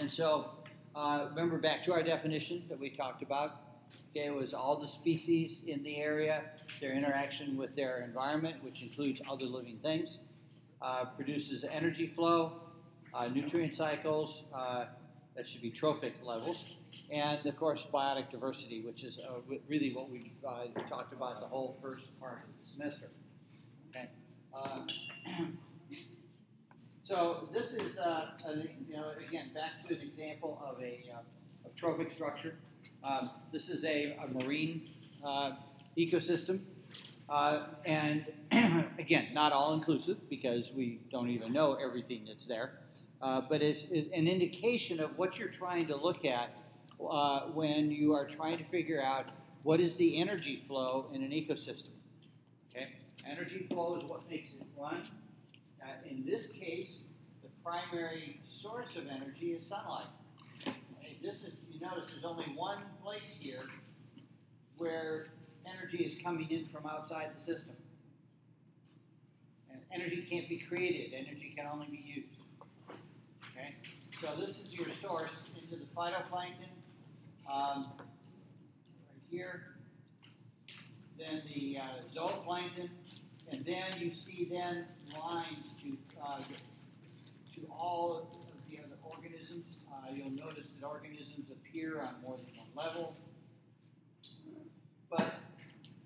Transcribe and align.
And 0.00 0.12
so, 0.12 0.50
uh, 0.94 1.26
remember 1.30 1.58
back 1.58 1.84
to 1.84 1.92
our 1.92 2.02
definition 2.02 2.64
that 2.68 2.78
we 2.78 2.90
talked 2.90 3.22
about. 3.22 3.60
Okay, 4.10 4.26
it 4.26 4.34
was 4.34 4.52
all 4.52 4.78
the 4.80 4.88
species 4.88 5.64
in 5.66 5.82
the 5.82 5.96
area, 5.96 6.42
their 6.80 6.92
interaction 6.92 7.56
with 7.56 7.74
their 7.76 8.02
environment, 8.02 8.56
which 8.62 8.82
includes 8.82 9.20
other 9.30 9.46
living 9.46 9.78
things, 9.82 10.18
uh, 10.82 11.04
produces 11.04 11.64
energy 11.70 12.06
flow, 12.06 12.52
uh, 13.14 13.28
nutrient 13.28 13.76
cycles, 13.76 14.42
uh, 14.54 14.86
that 15.34 15.46
should 15.46 15.60
be 15.60 15.70
trophic 15.70 16.14
levels, 16.24 16.64
and 17.10 17.44
of 17.44 17.56
course 17.56 17.86
biotic 17.92 18.30
diversity, 18.30 18.80
which 18.80 19.04
is 19.04 19.18
uh, 19.18 19.54
really 19.68 19.92
what 19.92 20.10
we 20.10 20.32
uh, 20.46 20.64
talked 20.88 21.12
about 21.12 21.40
the 21.40 21.46
whole 21.46 21.78
first 21.82 22.18
part 22.18 22.42
of 22.44 22.48
the 22.64 22.72
semester. 22.72 23.08
Okay. 23.94 24.08
So 27.08 27.48
this 27.52 27.72
is, 27.72 28.00
uh, 28.00 28.30
a, 28.48 28.56
you 28.56 28.96
know, 28.96 29.12
again, 29.24 29.50
back 29.54 29.86
to 29.86 29.94
an 29.94 30.00
example 30.00 30.60
of 30.66 30.82
a 30.82 31.04
uh, 31.14 31.68
trophic 31.76 32.10
structure. 32.10 32.56
Um, 33.04 33.30
this 33.52 33.68
is 33.68 33.84
a, 33.84 34.16
a 34.24 34.44
marine 34.44 34.88
uh, 35.24 35.52
ecosystem. 35.96 36.62
Uh, 37.28 37.66
and 37.84 38.26
again, 38.98 39.28
not 39.32 39.52
all 39.52 39.74
inclusive 39.74 40.28
because 40.28 40.72
we 40.72 40.98
don't 41.12 41.30
even 41.30 41.52
know 41.52 41.74
everything 41.74 42.24
that's 42.26 42.46
there. 42.46 42.80
Uh, 43.22 43.40
but 43.48 43.62
it's, 43.62 43.84
it's, 43.92 44.12
an 44.12 44.26
indication 44.26 44.98
of 44.98 45.16
what 45.16 45.38
you're 45.38 45.48
trying 45.48 45.86
to 45.86 45.94
look 45.94 46.24
at 46.24 46.56
uh, 47.08 47.42
when 47.54 47.88
you 47.92 48.14
are 48.14 48.26
trying 48.26 48.58
to 48.58 48.64
figure 48.64 49.00
out 49.00 49.26
what 49.62 49.78
is 49.78 49.94
the 49.94 50.20
energy 50.20 50.64
flow 50.66 51.08
in 51.12 51.22
an 51.22 51.30
ecosystem. 51.30 51.90
Okay, 52.70 52.88
energy 53.24 53.66
flow 53.70 53.94
is 53.94 54.02
what 54.02 54.28
makes 54.28 54.54
it 54.54 54.66
run. 54.76 55.02
Uh, 55.86 55.92
in 56.08 56.24
this 56.26 56.48
case, 56.48 57.08
the 57.42 57.48
primary 57.62 58.40
source 58.48 58.96
of 58.96 59.04
energy 59.06 59.52
is 59.52 59.64
sunlight. 59.64 60.06
Okay, 60.66 61.16
this 61.22 61.44
is 61.44 61.58
you 61.70 61.80
notice 61.80 62.10
there's 62.10 62.24
only 62.24 62.46
one 62.56 62.78
place 63.04 63.38
here 63.40 63.62
where 64.78 65.26
energy 65.64 65.98
is 65.98 66.20
coming 66.20 66.50
in 66.50 66.66
from 66.66 66.86
outside 66.86 67.28
the 67.34 67.40
system. 67.40 67.76
And 69.70 69.80
energy 69.92 70.26
can't 70.28 70.48
be 70.48 70.58
created, 70.58 71.14
energy 71.14 71.54
can 71.56 71.66
only 71.72 71.86
be 71.86 71.98
used. 71.98 72.40
Okay? 73.52 73.74
So 74.20 74.40
this 74.40 74.60
is 74.60 74.74
your 74.74 74.88
source 74.88 75.42
into 75.54 75.76
the 75.76 75.86
phytoplankton, 75.94 76.72
um, 77.50 77.86
right 77.98 79.22
here. 79.30 79.76
Then 81.18 81.42
the 81.54 81.78
uh, 81.78 81.82
zooplankton, 82.14 82.88
and 83.50 83.64
then 83.64 83.84
you 83.98 84.10
see 84.10 84.48
then 84.50 84.86
lines 85.20 85.74
to 85.82 85.96
uh, 86.22 86.40
to 87.54 87.60
all 87.70 88.28
of 88.32 88.70
the 88.70 88.78
other 88.78 88.96
organisms. 89.02 89.78
Uh, 89.90 90.12
you'll 90.12 90.30
notice 90.30 90.68
that 90.68 90.86
organisms 90.86 91.46
appear 91.50 92.00
on 92.00 92.14
more 92.22 92.36
than 92.36 92.46
one 92.56 92.86
level, 92.86 93.16
but 95.10 95.34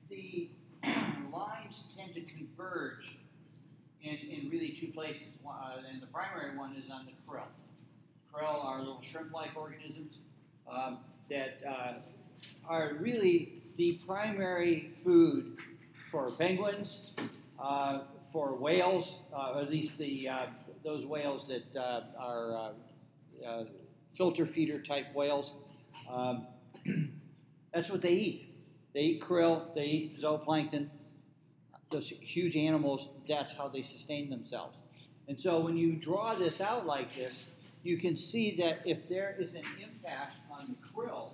the 0.09 0.49
lines 1.33 1.93
tend 1.97 2.15
to 2.15 2.21
converge 2.23 3.19
in, 4.03 4.17
in 4.17 4.51
really 4.51 4.77
two 4.81 4.89
places. 4.89 5.29
Uh, 5.47 5.77
and 5.91 6.01
the 6.01 6.07
primary 6.07 6.57
one 6.57 6.77
is 6.77 6.91
on 6.91 7.07
the 7.07 7.13
krill. 7.31 7.43
Krill 8.33 8.65
are 8.65 8.79
little 8.79 9.03
shrimp-like 9.03 9.57
organisms 9.57 10.19
um, 10.71 10.99
that 11.29 11.61
uh, 11.69 11.95
are 12.69 12.95
really 13.01 13.63
the 13.77 13.99
primary 14.07 14.93
food 15.03 15.59
for 16.11 16.31
penguins, 16.33 17.15
uh, 17.63 18.01
for 18.33 18.55
whales, 18.55 19.21
uh, 19.35 19.61
at 19.61 19.71
least 19.71 19.99
the 19.99 20.29
uh, 20.29 20.47
those 20.85 21.05
whales 21.05 21.49
that 21.49 21.79
uh, 21.79 22.03
are 22.19 22.73
filter 24.17 24.47
feeder 24.47 24.81
type 24.81 25.15
whales. 25.15 25.55
Um, 26.11 26.47
that's 27.75 27.91
what 27.91 28.03
they 28.03 28.13
eat. 28.13 28.55
They 28.93 29.01
eat 29.01 29.23
krill, 29.23 29.75
they 29.75 29.85
eat 29.85 30.21
zooplankton, 30.21 30.89
those 31.93 32.09
huge 32.09 32.57
animals, 32.57 33.09
that's 33.29 33.53
how 33.53 33.69
they 33.69 33.83
sustain 33.83 34.31
themselves. 34.31 34.77
And 35.29 35.41
so 35.41 35.61
when 35.61 35.77
you 35.77 35.93
draw 35.93 36.35
this 36.35 36.61
out 36.61 36.87
like 36.87 37.15
this, 37.15 37.51
you 37.83 37.99
can 37.99 38.17
see 38.17 38.57
that 38.57 38.81
if 38.85 39.09
there 39.09 39.37
is 39.39 39.55
an 39.55 39.63
impact 39.81 40.37
on 40.51 40.67
the 40.69 40.77
krill, 40.93 41.31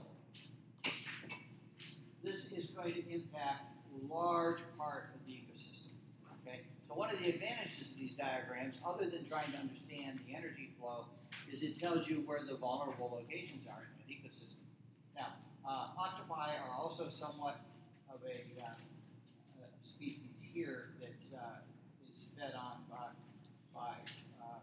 this 2.22 2.52
is 2.52 2.66
going 2.66 2.92
to 2.94 3.12
impact 3.12 3.65
large 4.12 4.60
part 4.78 5.10
of 5.14 5.20
the 5.26 5.32
ecosystem. 5.32 5.92
Okay? 6.42 6.60
So 6.88 6.94
one 6.94 7.10
of 7.10 7.18
the 7.18 7.28
advantages 7.28 7.90
of 7.90 7.96
these 7.98 8.12
diagrams, 8.12 8.76
other 8.84 9.08
than 9.10 9.26
trying 9.26 9.50
to 9.52 9.58
understand 9.58 10.20
the 10.26 10.34
energy 10.34 10.70
flow, 10.78 11.06
is 11.50 11.62
it 11.62 11.80
tells 11.80 12.08
you 12.08 12.22
where 12.26 12.40
the 12.44 12.56
vulnerable 12.56 13.10
locations 13.12 13.66
are 13.66 13.82
in 13.82 14.14
an 14.14 14.20
ecosystem. 14.20 14.62
Now, 15.14 15.34
uh, 15.66 15.88
octopi 15.98 16.54
are 16.56 16.74
also 16.78 17.08
somewhat 17.08 17.60
of 18.08 18.20
a, 18.24 18.62
uh, 18.62 18.70
a 19.60 19.86
species 19.86 20.46
here 20.52 20.90
that 21.00 21.38
uh, 21.38 22.10
is 22.12 22.20
fed 22.38 22.54
on 22.54 22.82
by, 22.88 23.10
by 23.74 23.94
uh, 24.42 24.58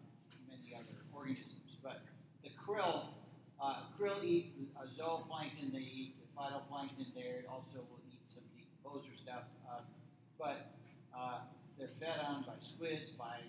many 0.50 0.75
other 0.75 0.98
organisms. 1.14 1.78
But 1.84 2.02
the 2.44 2.50
krill, 2.50 3.06
uh, 3.62 3.75
krill 4.00 4.24
eat 4.24 4.54
zooplankton, 4.98 5.72
they 5.72 5.80
eat 5.80 6.16
phytoplankton, 6.38 7.14
they 7.16 7.46
also 7.50 7.80
will 7.90 8.04
decomposer 8.83 9.17
stuff. 9.17 9.44
but 10.39 10.69
they're 11.77 11.88
fed 11.99 12.19
on 12.25 12.44
by 12.44 12.53
squids, 12.61 13.09
by 13.17 13.39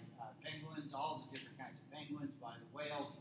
penguins, 0.42 0.92
all 0.94 1.28
the 1.30 1.38
different 1.38 1.58
kinds 1.58 1.74
of 1.74 1.92
penguins, 1.92 2.32
by 2.40 2.52
the 2.58 2.76
whales. 2.76 3.16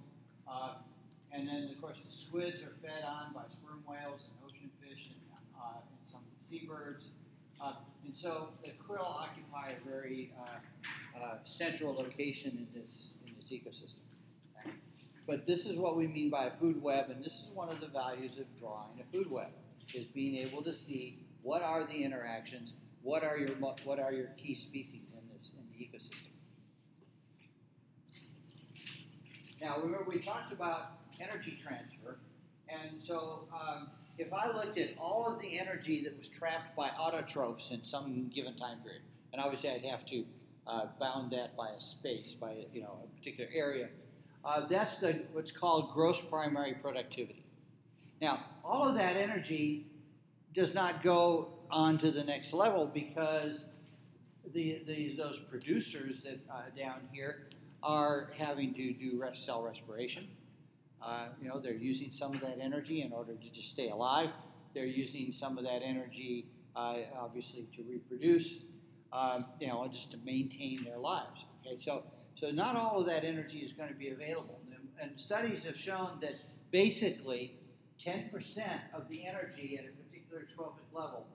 And 1.34 1.48
then, 1.48 1.70
of 1.74 1.82
course, 1.82 2.02
the 2.02 2.16
squids 2.16 2.62
are 2.62 2.74
fed 2.82 3.04
on 3.04 3.34
by 3.34 3.42
sperm 3.52 3.84
whales 3.88 4.22
and 4.22 4.34
ocean 4.46 4.70
fish 4.80 5.10
and, 5.10 5.42
uh, 5.60 5.78
and 5.82 5.98
some 6.06 6.22
seabirds. 6.38 7.06
Uh, 7.60 7.74
and 8.06 8.16
so 8.16 8.50
the 8.64 8.70
krill 8.70 9.06
occupy 9.06 9.72
a 9.72 9.90
very 9.90 10.32
uh, 10.40 11.20
uh, 11.20 11.38
central 11.44 11.94
location 11.96 12.52
in 12.52 12.80
this, 12.80 13.14
in 13.26 13.34
this 13.40 13.50
ecosystem. 13.50 13.98
But 15.26 15.48
this 15.48 15.66
is 15.66 15.78
what 15.78 15.98
we 15.98 16.06
mean 16.06 16.30
by 16.30 16.46
a 16.46 16.52
food 16.52 16.82
web, 16.82 17.10
and 17.10 17.24
this 17.24 17.34
is 17.34 17.48
one 17.54 17.70
of 17.70 17.80
the 17.80 17.88
values 17.88 18.34
of 18.38 18.46
drawing 18.60 19.00
a 19.00 19.12
food 19.12 19.32
web, 19.32 19.48
is 19.96 20.06
being 20.06 20.36
able 20.36 20.62
to 20.62 20.74
see 20.74 21.23
what 21.44 21.62
are 21.62 21.86
the 21.86 22.04
interactions, 22.04 22.74
what 23.02 23.24
are 23.24 23.38
your, 23.38 23.50
what 23.84 24.00
are 24.00 24.14
your 24.14 24.28
key 24.38 24.56
species 24.56 25.14
in 25.14 25.34
this 25.34 25.52
in 25.58 25.64
the 25.78 25.86
ecosystem. 25.86 26.34
Now, 29.62 29.78
remember 29.78 30.06
we 30.10 30.20
talked 30.20 30.52
about 30.52 30.92
energy 31.22 31.58
transfer. 31.62 32.18
And 32.68 33.02
so 33.02 33.48
um, 33.54 33.90
if 34.18 34.34
I 34.34 34.48
looked 34.48 34.78
at 34.78 34.90
all 34.98 35.32
of 35.32 35.42
the 35.42 35.60
energy 35.60 36.04
that 36.04 36.18
was 36.18 36.28
trapped 36.28 36.76
by 36.76 36.90
autotrophs 36.90 37.72
in 37.72 37.84
some 37.84 38.32
given 38.34 38.56
time 38.58 38.80
period, 38.80 39.02
and 39.32 39.42
obviously 39.42 39.70
I'd 39.70 39.86
have 39.86 40.06
to 40.08 40.26
uh, 40.68 40.86
bound 41.00 41.32
that 41.32 41.56
by 41.58 41.70
a 41.70 41.82
space, 41.82 42.32
by 42.32 42.66
you 42.74 42.82
know 42.82 43.00
a 43.04 43.20
particular 43.20 43.50
area. 43.54 43.90
Uh, 44.46 44.66
that's 44.68 45.00
the 45.00 45.24
what's 45.32 45.52
called 45.52 45.94
gross 45.94 46.22
primary 46.22 46.74
productivity. 46.74 47.44
Now, 48.22 48.46
all 48.64 48.88
of 48.88 48.96
that 48.96 49.16
energy 49.16 49.88
does 50.54 50.74
not 50.74 51.04
go 51.04 51.50
on 51.72 51.98
to 51.98 52.12
the 52.12 52.24
next 52.24 52.54
level 52.54 52.86
because 52.86 53.68
the, 54.54 54.82
the 54.86 55.16
those 55.18 55.40
producers 55.50 56.22
that 56.22 56.40
uh, 56.52 56.62
down 56.78 57.02
here 57.12 57.48
are 57.82 58.32
having 58.38 58.74
to 58.74 58.94
do 58.94 59.20
rest 59.20 59.46
cell 59.46 59.62
respiration. 59.62 60.28
Uh, 61.02 61.28
you 61.42 61.50
know, 61.50 61.60
they're 61.60 61.74
using 61.74 62.12
some 62.12 62.34
of 62.34 62.42
that 62.42 62.60
energy 62.62 63.02
in 63.02 63.12
order 63.12 63.34
to 63.34 63.50
just 63.50 63.70
stay 63.70 63.90
alive. 63.90 64.30
They're 64.74 64.86
using 64.86 65.34
some 65.34 65.58
of 65.58 65.66
that 65.66 65.82
energy, 65.84 66.48
uh, 66.76 67.00
obviously, 67.20 67.68
to 67.76 67.84
reproduce. 67.84 68.64
Um, 69.12 69.46
you 69.60 69.68
know, 69.68 69.88
just 69.94 70.10
to 70.12 70.18
maintain 70.26 70.84
their 70.84 70.98
lives. 70.98 71.46
Okay, 71.62 71.78
so 71.78 72.04
so 72.36 72.50
not 72.50 72.76
all 72.76 73.02
of 73.02 73.06
that 73.06 73.24
energy 73.24 73.60
is 73.60 73.72
going 73.72 73.90
to 73.90 73.96
be 73.96 74.10
available, 74.10 74.60
and, 74.72 74.88
and 75.00 75.22
studies 75.22 75.66
have 75.66 75.78
shown 75.78 76.18
that 76.22 76.34
basically 76.72 77.56
10% 78.04 78.32
of 78.94 79.08
the 79.10 79.26
energy 79.26 79.78
at 79.78 79.86
a 79.86 80.03
particular 80.34 80.56
trophic 80.56 80.86
level 80.94 81.26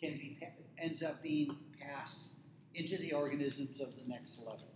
can 0.00 0.12
be 0.12 0.38
ends 0.78 1.02
up 1.02 1.22
being 1.22 1.56
passed 1.80 2.22
into 2.74 2.96
the 2.98 3.12
organisms 3.12 3.80
of 3.80 3.94
the 3.96 4.06
next 4.06 4.38
level. 4.38 4.68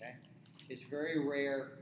Okay, 0.00 0.14
it's 0.68 0.82
very 0.82 1.24
rare 1.26 1.72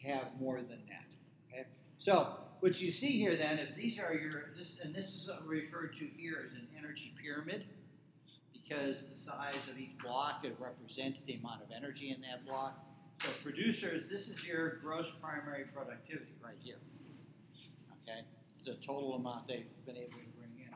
to 0.00 0.08
have 0.08 0.28
more 0.40 0.58
than 0.58 0.80
that. 0.88 1.04
Okay? 1.48 1.66
So 1.98 2.36
what 2.60 2.80
you 2.80 2.90
see 2.90 3.18
here 3.18 3.36
then, 3.36 3.58
if 3.58 3.74
these 3.76 3.98
are 3.98 4.14
your 4.14 4.50
this 4.56 4.80
and 4.82 4.94
this 4.94 5.08
is 5.08 5.30
referred 5.44 5.96
to 5.98 6.06
here 6.16 6.46
as 6.46 6.54
an 6.54 6.66
energy 6.78 7.12
pyramid, 7.20 7.66
because 8.52 9.10
the 9.10 9.18
size 9.18 9.68
of 9.70 9.78
each 9.78 9.98
block 9.98 10.44
it 10.44 10.56
represents 10.58 11.20
the 11.22 11.34
amount 11.34 11.62
of 11.62 11.68
energy 11.76 12.10
in 12.10 12.20
that 12.22 12.46
block. 12.46 12.78
So 13.20 13.28
producers, 13.42 14.04
this 14.10 14.28
is 14.30 14.48
your 14.48 14.76
gross 14.76 15.14
primary 15.20 15.64
productivity 15.74 16.32
right 16.42 16.56
here. 16.62 16.78
Okay, 18.02 18.22
the 18.64 18.74
total 18.86 19.14
amount 19.14 19.48
they've 19.48 19.66
been 19.86 19.96
able 19.96 20.12
to 20.12 20.24
bring 20.36 20.52
in. 20.58 20.74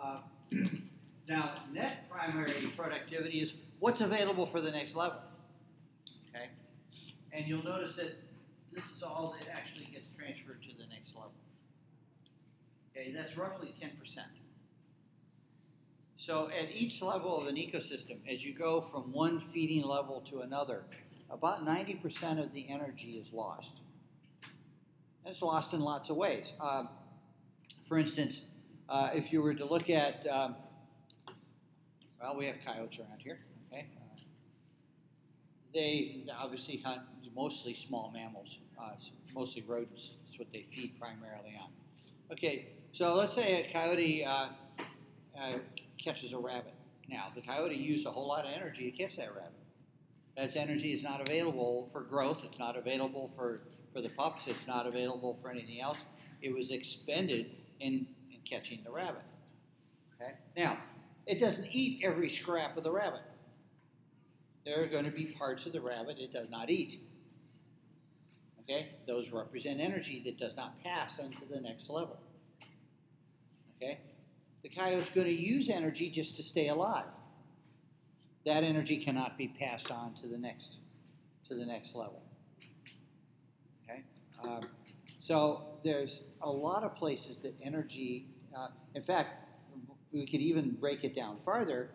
Uh, 0.00 0.68
now, 1.28 1.54
net 1.72 2.08
primary 2.10 2.52
productivity 2.76 3.40
is 3.40 3.54
what's 3.80 4.00
available 4.00 4.46
for 4.46 4.60
the 4.60 4.70
next 4.70 4.94
level. 4.94 5.18
Okay, 6.30 6.48
and 7.32 7.46
you'll 7.46 7.64
notice 7.64 7.94
that 7.96 8.16
this 8.72 8.90
is 8.90 9.02
all 9.02 9.34
that 9.38 9.48
actually 9.54 9.86
gets 9.86 10.12
transferred 10.12 10.62
to 10.62 10.76
the 10.76 10.86
next 10.88 11.14
level. 11.14 11.32
Okay, 12.96 13.12
that's 13.12 13.36
roughly 13.36 13.74
10%. 13.80 14.18
So 16.16 16.48
at 16.50 16.70
each 16.72 17.02
level 17.02 17.40
of 17.40 17.46
an 17.46 17.56
ecosystem, 17.56 18.16
as 18.30 18.44
you 18.44 18.54
go 18.54 18.80
from 18.80 19.12
one 19.12 19.40
feeding 19.40 19.84
level 19.84 20.22
to 20.30 20.40
another, 20.40 20.84
about 21.30 21.64
90% 21.64 22.42
of 22.42 22.52
the 22.52 22.66
energy 22.68 23.22
is 23.22 23.32
lost. 23.32 23.80
And 25.24 25.32
it's 25.32 25.42
lost 25.42 25.74
in 25.74 25.80
lots 25.80 26.08
of 26.08 26.16
ways. 26.16 26.52
Um, 26.60 26.88
for 27.88 27.98
instance, 27.98 28.42
uh, 28.88 29.10
if 29.14 29.32
you 29.32 29.42
were 29.42 29.54
to 29.54 29.64
look 29.64 29.90
at, 29.90 30.26
um, 30.28 30.56
well, 32.20 32.36
we 32.36 32.46
have 32.46 32.56
coyotes 32.64 32.98
around 32.98 33.20
here, 33.22 33.38
okay? 33.72 33.86
Uh, 33.96 34.20
they 35.72 36.24
obviously 36.38 36.78
hunt 36.78 37.02
mostly 37.34 37.74
small 37.74 38.10
mammals, 38.12 38.58
uh, 38.80 38.92
mostly 39.34 39.62
rodents. 39.66 40.12
That's 40.24 40.38
what 40.38 40.48
they 40.52 40.64
feed 40.74 40.98
primarily 40.98 41.54
on. 41.60 41.68
Okay, 42.32 42.68
so 42.92 43.14
let's 43.14 43.34
say 43.34 43.68
a 43.68 43.72
coyote 43.72 44.24
uh, 44.24 44.48
uh, 45.38 45.52
catches 46.02 46.32
a 46.32 46.38
rabbit. 46.38 46.74
Now, 47.08 47.26
the 47.34 47.42
coyote 47.42 47.76
used 47.76 48.06
a 48.06 48.10
whole 48.10 48.26
lot 48.26 48.44
of 48.46 48.50
energy 48.52 48.90
to 48.90 48.96
catch 48.96 49.16
that 49.16 49.34
rabbit. 49.34 49.52
That 50.36 50.56
energy 50.56 50.92
is 50.92 51.02
not 51.02 51.20
available 51.20 51.88
for 51.92 52.00
growth. 52.00 52.42
It's 52.44 52.58
not 52.58 52.76
available 52.76 53.30
for, 53.36 53.60
for 53.92 54.00
the 54.00 54.08
pups. 54.08 54.48
It's 54.48 54.66
not 54.66 54.86
available 54.86 55.38
for 55.40 55.50
anything 55.50 55.80
else. 55.80 55.98
It 56.42 56.54
was 56.54 56.70
expended 56.70 57.50
in, 57.80 58.06
in 58.30 58.38
catching 58.48 58.82
the 58.84 58.90
rabbit. 58.90 59.22
Okay? 60.14 60.32
Now, 60.56 60.78
it 61.26 61.40
doesn't 61.40 61.68
eat 61.72 62.02
every 62.04 62.28
scrap 62.28 62.76
of 62.76 62.84
the 62.84 62.90
rabbit. 62.90 63.22
There 64.64 64.82
are 64.82 64.86
going 64.86 65.04
to 65.04 65.10
be 65.10 65.26
parts 65.26 65.66
of 65.66 65.72
the 65.72 65.80
rabbit 65.80 66.18
it 66.18 66.32
does 66.32 66.48
not 66.50 66.70
eat. 66.70 67.00
Okay? 68.62 68.88
Those 69.06 69.30
represent 69.30 69.80
energy 69.80 70.22
that 70.24 70.38
does 70.38 70.56
not 70.56 70.82
pass 70.82 71.18
into 71.18 71.42
the 71.50 71.60
next 71.60 71.88
level. 71.88 72.18
Okay? 73.76 73.98
The 74.62 74.68
coyote's 74.68 75.10
going 75.10 75.26
to 75.26 75.32
use 75.32 75.68
energy 75.68 76.10
just 76.10 76.36
to 76.36 76.42
stay 76.42 76.68
alive. 76.68 77.04
That 78.44 78.64
energy 78.64 78.96
cannot 79.04 79.36
be 79.38 79.48
passed 79.48 79.90
on 79.90 80.14
to 80.22 80.28
the 80.28 80.38
next 80.38 80.78
to 81.48 81.54
the 81.54 81.64
next 81.64 81.94
level. 81.94 82.20
Okay? 83.84 84.02
Um, 84.42 84.62
so 85.20 85.75
there's 85.86 86.24
a 86.42 86.50
lot 86.50 86.82
of 86.82 86.94
places 86.94 87.38
that 87.38 87.54
energy, 87.62 88.28
uh, 88.56 88.68
in 88.94 89.02
fact, 89.02 89.48
we 90.12 90.26
could 90.26 90.40
even 90.40 90.70
break 90.70 91.04
it 91.04 91.14
down 91.14 91.38
farther, 91.44 91.90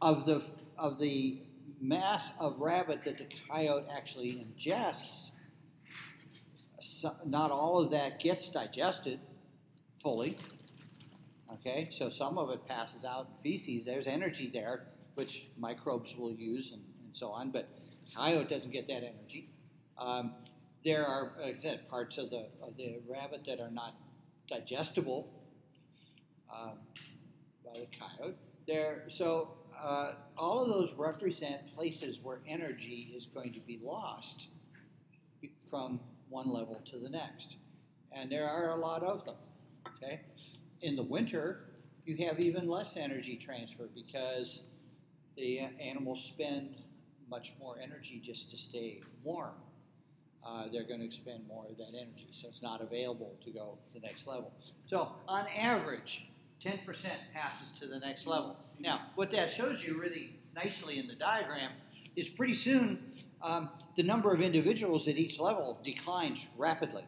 of 0.00 0.24
the 0.26 0.42
of 0.78 0.98
the 0.98 1.40
mass 1.80 2.32
of 2.38 2.58
rabbit 2.58 3.00
that 3.04 3.18
the 3.18 3.26
coyote 3.48 3.86
actually 3.94 4.46
ingests, 4.46 5.30
so 6.80 7.14
not 7.24 7.50
all 7.50 7.82
of 7.82 7.90
that 7.90 8.20
gets 8.20 8.50
digested 8.50 9.20
fully. 10.02 10.36
Okay, 11.52 11.88
so 11.96 12.10
some 12.10 12.38
of 12.38 12.50
it 12.50 12.66
passes 12.66 13.04
out 13.04 13.28
in 13.28 13.42
feces. 13.42 13.86
There's 13.86 14.06
energy 14.06 14.50
there, 14.52 14.88
which 15.14 15.46
microbes 15.58 16.14
will 16.16 16.32
use 16.32 16.72
and, 16.72 16.82
and 17.04 17.16
so 17.16 17.30
on, 17.30 17.50
but 17.50 17.68
coyote 18.14 18.48
doesn't 18.48 18.72
get 18.72 18.86
that 18.88 19.02
energy. 19.02 19.48
Um, 19.98 20.34
there 20.86 21.04
are, 21.04 21.32
like 21.42 21.56
I 21.56 21.58
said, 21.58 21.88
parts 21.90 22.16
of 22.16 22.30
the, 22.30 22.46
of 22.62 22.76
the 22.76 23.00
rabbit 23.10 23.42
that 23.48 23.58
are 23.60 23.72
not 23.72 23.96
digestible 24.48 25.28
um, 26.48 26.78
by 27.64 27.80
the 27.80 27.86
coyote. 27.98 28.36
There, 28.68 29.02
so 29.08 29.48
uh, 29.82 30.12
all 30.38 30.62
of 30.62 30.68
those 30.68 30.94
represent 30.96 31.74
places 31.74 32.20
where 32.22 32.38
energy 32.46 33.12
is 33.16 33.26
going 33.26 33.52
to 33.54 33.60
be 33.60 33.80
lost 33.82 34.46
from 35.68 35.98
one 36.28 36.52
level 36.52 36.80
to 36.92 36.98
the 36.98 37.10
next. 37.10 37.56
And 38.12 38.30
there 38.30 38.48
are 38.48 38.70
a 38.70 38.76
lot 38.76 39.02
of 39.02 39.24
them. 39.24 39.34
Okay? 39.96 40.20
In 40.82 40.94
the 40.94 41.02
winter, 41.02 41.64
you 42.04 42.24
have 42.28 42.38
even 42.38 42.68
less 42.68 42.96
energy 42.96 43.34
transfer 43.36 43.88
because 43.92 44.60
the 45.36 45.62
animals 45.80 46.22
spend 46.22 46.76
much 47.28 47.54
more 47.58 47.76
energy 47.82 48.22
just 48.24 48.52
to 48.52 48.56
stay 48.56 49.00
warm. 49.24 49.54
Uh, 50.46 50.64
they're 50.72 50.84
going 50.84 51.00
to 51.00 51.06
expend 51.06 51.46
more 51.48 51.66
of 51.68 51.76
that 51.76 51.88
energy, 51.88 52.28
so 52.40 52.48
it's 52.48 52.62
not 52.62 52.80
available 52.80 53.34
to 53.44 53.50
go 53.50 53.78
to 53.86 54.00
the 54.00 54.06
next 54.06 54.26
level. 54.26 54.52
So, 54.88 55.08
on 55.26 55.46
average, 55.48 56.28
10% 56.64 56.84
passes 57.34 57.72
to 57.80 57.86
the 57.86 57.98
next 57.98 58.26
level. 58.26 58.56
Now, 58.78 59.08
what 59.16 59.30
that 59.32 59.50
shows 59.50 59.84
you 59.84 60.00
really 60.00 60.36
nicely 60.54 60.98
in 60.98 61.08
the 61.08 61.14
diagram 61.14 61.72
is 62.14 62.28
pretty 62.28 62.54
soon 62.54 62.98
um, 63.42 63.70
the 63.96 64.02
number 64.02 64.32
of 64.32 64.40
individuals 64.40 65.08
at 65.08 65.16
each 65.16 65.40
level 65.40 65.80
declines 65.84 66.46
rapidly. 66.56 67.04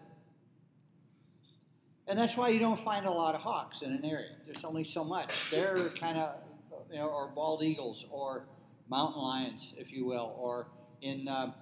And 2.08 2.18
that's 2.18 2.36
why 2.36 2.48
you 2.48 2.58
don't 2.58 2.82
find 2.82 3.06
a 3.06 3.10
lot 3.10 3.34
of 3.34 3.42
hawks 3.42 3.82
in 3.82 3.92
an 3.92 4.04
area. 4.04 4.30
There's 4.46 4.64
only 4.64 4.84
so 4.84 5.04
much. 5.04 5.50
They're 5.50 5.90
kind 5.90 6.18
of, 6.18 6.36
you 6.90 6.96
know, 6.96 7.06
or 7.06 7.28
bald 7.28 7.62
eagles, 7.62 8.06
or 8.10 8.44
mountain 8.88 9.22
lions, 9.22 9.74
if 9.76 9.92
you 9.92 10.06
will, 10.06 10.34
or 10.38 10.68
in 11.02 11.28
uh, 11.28 11.52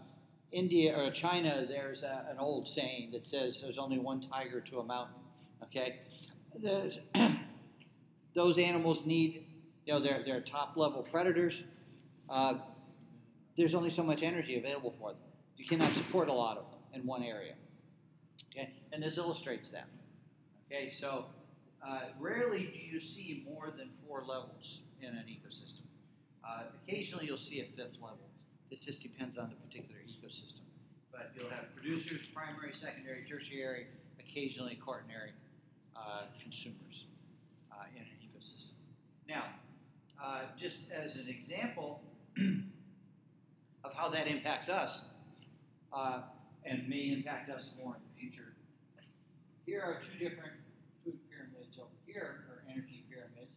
India 0.56 0.98
or 0.98 1.10
China, 1.10 1.66
there's 1.68 2.02
a, 2.02 2.24
an 2.30 2.38
old 2.38 2.66
saying 2.66 3.10
that 3.12 3.26
says 3.26 3.60
there's 3.60 3.76
only 3.76 3.98
one 3.98 4.22
tiger 4.22 4.60
to 4.62 4.78
a 4.78 4.84
mountain. 4.84 5.20
Okay, 5.64 6.00
those 8.34 8.58
animals 8.58 9.04
need, 9.04 9.44
you 9.84 9.92
know, 9.92 10.00
they're, 10.00 10.22
they're 10.24 10.40
top 10.40 10.74
level 10.76 11.02
predators. 11.02 11.62
Uh, 12.30 12.54
there's 13.58 13.74
only 13.74 13.90
so 13.90 14.02
much 14.02 14.22
energy 14.22 14.56
available 14.56 14.94
for 14.98 15.10
them. 15.10 15.20
You 15.58 15.66
cannot 15.66 15.92
support 15.92 16.28
a 16.28 16.32
lot 16.32 16.56
of 16.56 16.64
them 16.70 17.00
in 17.00 17.06
one 17.06 17.22
area. 17.22 17.52
Okay, 18.50 18.72
and 18.92 19.02
this 19.02 19.18
illustrates 19.18 19.70
that. 19.72 19.88
Okay, 20.72 20.94
so 20.98 21.26
uh, 21.86 22.00
rarely 22.18 22.64
do 22.64 22.78
you 22.78 22.98
see 22.98 23.46
more 23.46 23.74
than 23.76 23.90
four 24.06 24.22
levels 24.22 24.80
in 25.02 25.08
an 25.08 25.24
ecosystem. 25.28 25.82
Uh, 26.42 26.62
occasionally 26.82 27.26
you'll 27.26 27.36
see 27.36 27.60
a 27.60 27.64
fifth 27.76 28.00
level. 28.00 28.26
It 28.76 28.82
just 28.82 29.02
depends 29.02 29.38
on 29.38 29.48
the 29.48 29.56
particular 29.56 29.98
ecosystem. 30.06 30.60
But 31.10 31.32
you'll 31.34 31.48
have 31.48 31.74
producers, 31.74 32.20
primary, 32.34 32.74
secondary, 32.74 33.24
tertiary, 33.26 33.86
occasionally 34.20 34.74
quaternary 34.74 35.30
uh, 35.96 36.24
consumers 36.42 37.06
uh, 37.72 37.84
in 37.94 38.02
an 38.02 38.08
ecosystem. 38.22 38.76
Now, 39.26 39.44
uh, 40.22 40.42
just 40.60 40.90
as 40.92 41.16
an 41.16 41.26
example 41.26 42.02
of 43.84 43.94
how 43.94 44.10
that 44.10 44.26
impacts 44.26 44.68
us, 44.68 45.06
uh, 45.90 46.20
and 46.66 46.86
may 46.86 47.12
impact 47.12 47.48
us 47.48 47.72
more 47.82 47.94
in 47.94 48.02
the 48.02 48.20
future, 48.20 48.52
here 49.64 49.80
are 49.80 50.02
two 50.02 50.18
different 50.22 50.52
food 51.02 51.18
pyramids 51.30 51.78
over 51.78 51.88
here, 52.04 52.44
or 52.50 52.62
energy 52.70 53.04
pyramids. 53.08 53.56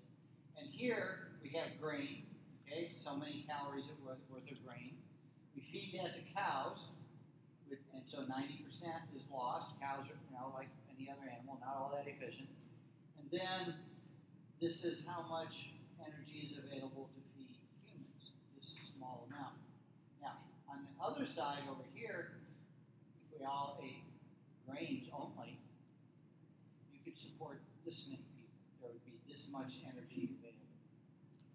And 0.58 0.70
here 0.72 1.28
we 1.44 1.50
have 1.50 1.78
grain, 1.82 2.24
okay, 2.66 2.92
so 3.04 3.18
many 3.18 3.46
calories 3.50 3.86
worth, 4.06 4.18
worth 4.32 4.50
of 4.50 4.66
grain. 4.66 4.96
We 5.56 5.62
feed 5.62 6.00
that 6.00 6.16
to 6.16 6.24
cows, 6.34 6.90
and 7.70 8.04
so 8.10 8.26
90% 8.26 8.66
is 9.16 9.24
lost. 9.32 9.78
Cows 9.80 10.06
are, 10.10 10.18
you 10.18 10.32
know, 10.34 10.54
like 10.56 10.70
any 10.90 11.10
other 11.10 11.30
animal, 11.30 11.58
not 11.62 11.76
all 11.78 11.92
that 11.94 12.10
efficient. 12.10 12.50
And 13.20 13.28
then 13.30 13.76
this 14.62 14.84
is 14.84 15.06
how 15.06 15.26
much 15.30 15.72
energy 16.02 16.50
is 16.50 16.58
available 16.58 17.10
to 17.14 17.20
feed 17.36 17.56
humans, 17.86 18.34
this 18.58 18.74
small 18.98 19.28
amount. 19.30 19.56
Now, 20.22 20.42
on 20.68 20.88
the 20.88 20.94
other 20.98 21.30
side 21.30 21.64
over 21.70 21.86
here, 21.94 22.40
if 23.22 23.40
we 23.40 23.46
all 23.46 23.80
ate 23.84 24.04
grains 24.66 25.08
only, 25.14 25.60
you 26.92 27.00
could 27.06 27.20
support 27.20 27.62
this 27.86 28.06
many 28.10 28.26
people. 28.36 28.60
There 28.82 28.92
would 28.92 29.06
be 29.06 29.22
this 29.30 29.48
much 29.52 29.80
energy 29.86 30.34
available. 30.34 30.74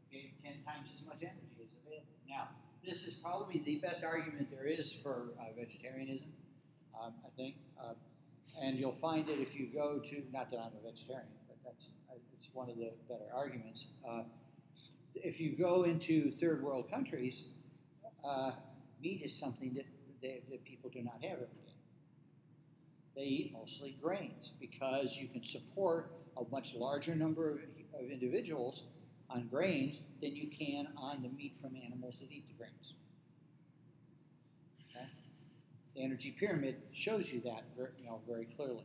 Okay, 0.08 0.32
10 0.42 0.62
times 0.62 0.94
as 0.94 1.02
much 1.02 1.20
energy 1.22 1.58
is 1.58 1.70
available. 1.82 2.14
Now, 2.28 2.54
this 2.84 3.06
is 3.06 3.14
probably 3.14 3.62
the 3.64 3.76
best 3.76 4.04
argument 4.04 4.48
there 4.50 4.66
is 4.66 4.92
for 5.02 5.32
uh, 5.40 5.44
vegetarianism, 5.58 6.28
um, 7.00 7.14
I 7.24 7.30
think. 7.36 7.56
Uh, 7.82 7.94
and 8.62 8.78
you'll 8.78 8.92
find 8.92 9.26
that 9.26 9.40
if 9.40 9.54
you 9.54 9.68
go 9.72 10.00
to, 10.00 10.22
not 10.32 10.50
that 10.50 10.58
I'm 10.58 10.72
a 10.78 10.90
vegetarian, 10.90 11.28
but 11.48 11.56
that's 11.64 11.86
uh, 12.10 12.16
it's 12.38 12.48
one 12.52 12.68
of 12.68 12.76
the 12.76 12.90
better 13.08 13.24
arguments. 13.34 13.86
Uh, 14.06 14.22
if 15.14 15.40
you 15.40 15.56
go 15.56 15.84
into 15.84 16.30
third 16.32 16.62
world 16.62 16.90
countries, 16.90 17.44
uh, 18.22 18.52
meat 19.02 19.22
is 19.24 19.34
something 19.38 19.72
that, 19.74 19.84
they, 20.20 20.42
that 20.50 20.64
people 20.64 20.90
do 20.90 21.02
not 21.02 21.22
have 21.22 21.32
every 21.32 21.46
day. 21.46 21.72
They 23.16 23.22
eat 23.22 23.52
mostly 23.52 23.96
grains 24.02 24.52
because 24.60 25.16
you 25.16 25.28
can 25.28 25.44
support 25.44 26.10
a 26.36 26.42
much 26.50 26.74
larger 26.74 27.14
number 27.14 27.50
of, 27.50 27.58
of 27.98 28.10
individuals 28.10 28.82
on 29.30 29.48
grains 29.48 30.00
than 30.20 30.36
you 30.36 30.48
can 30.48 30.88
on 30.96 31.22
the 31.22 31.28
meat 31.28 31.56
from 31.60 31.76
animals 31.76 32.16
that 32.20 32.30
eat 32.30 32.46
the 32.48 32.54
grains. 32.54 32.94
Okay? 34.90 35.06
The 35.94 36.02
energy 36.02 36.34
pyramid 36.38 36.76
shows 36.92 37.32
you 37.32 37.40
that 37.42 37.64
very, 37.76 37.90
you 37.98 38.06
know, 38.06 38.20
very 38.28 38.46
clearly. 38.56 38.84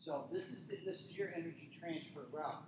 So 0.00 0.24
this 0.32 0.50
is 0.50 0.66
the, 0.66 0.78
this 0.84 1.06
is 1.06 1.18
your 1.18 1.28
energy 1.34 1.70
transfer 1.78 2.26
route. 2.32 2.62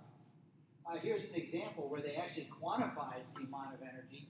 Uh, 0.85 0.97
here's 1.01 1.23
an 1.25 1.35
example 1.35 1.87
where 1.87 2.01
they 2.01 2.15
actually 2.15 2.49
quantified 2.61 3.21
the 3.35 3.43
amount 3.43 3.75
of 3.75 3.81
energy 3.81 4.27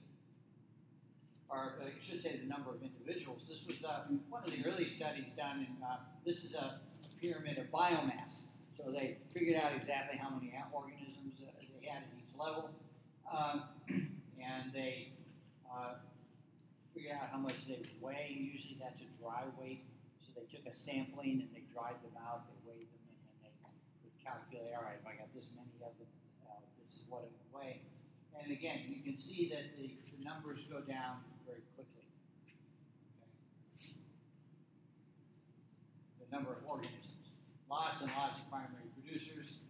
or 1.50 1.74
I 1.82 1.90
should 2.00 2.22
say 2.22 2.36
the 2.36 2.46
number 2.46 2.70
of 2.70 2.80
individuals. 2.82 3.42
This 3.48 3.66
was 3.66 3.84
uh, 3.84 4.04
one 4.28 4.44
of 4.44 4.50
the 4.50 4.64
early 4.64 4.88
studies 4.88 5.32
done 5.32 5.66
in, 5.68 5.84
uh, 5.84 5.96
this 6.24 6.44
is 6.44 6.54
a 6.54 6.80
pyramid 7.20 7.58
of 7.58 7.66
biomass. 7.66 8.44
So 8.80 8.90
they 8.90 9.18
figured 9.28 9.60
out 9.60 9.76
exactly 9.76 10.16
how 10.16 10.30
many 10.32 10.52
organisms 10.72 11.36
uh, 11.44 11.52
they 11.60 11.86
had 11.86 12.08
at 12.08 12.16
each 12.16 12.32
level, 12.32 12.72
um, 13.28 13.68
and 14.40 14.72
they 14.72 15.12
uh, 15.68 16.00
figured 16.94 17.12
out 17.12 17.28
how 17.28 17.38
much 17.38 17.68
they 17.68 17.84
weigh. 18.00 18.32
Usually 18.32 18.80
that's 18.80 19.04
a 19.04 19.10
dry 19.20 19.44
weight. 19.60 19.84
So 20.24 20.32
they 20.32 20.48
took 20.48 20.64
a 20.64 20.74
sampling 20.74 21.44
and 21.44 21.50
they 21.52 21.68
dried 21.68 22.00
them 22.00 22.16
out, 22.24 22.48
they 22.48 22.56
weighed 22.64 22.88
them, 22.88 23.04
and 23.04 23.20
then 23.20 23.52
they 23.52 24.08
would 24.08 24.16
calculate, 24.16 24.72
all 24.72 24.88
right, 24.88 24.96
if 24.96 25.04
I 25.04 25.12
got 25.20 25.28
this 25.36 25.52
many 25.52 25.76
of 25.84 25.92
them, 26.00 26.08
uh, 26.48 26.64
this 26.80 26.96
is 26.96 27.04
what 27.12 27.28
it 27.28 27.32
would 27.36 27.52
weigh. 27.52 27.84
And 28.32 28.48
again, 28.48 28.88
you 28.88 29.04
can 29.04 29.20
see 29.20 29.52
that 29.52 29.76
the, 29.76 29.92
the 30.08 30.24
numbers 30.24 30.64
go 30.64 30.80
down 30.80 31.20
very 31.44 31.60
quickly. 31.76 32.08
Okay. 32.48 32.56
The 36.24 36.28
number 36.32 36.56
of 36.56 36.64
organisms. 36.64 37.19
Lots 37.70 38.00
and 38.00 38.10
lots 38.18 38.40
of 38.40 38.50
primary 38.50 38.90
producers, 38.98 39.60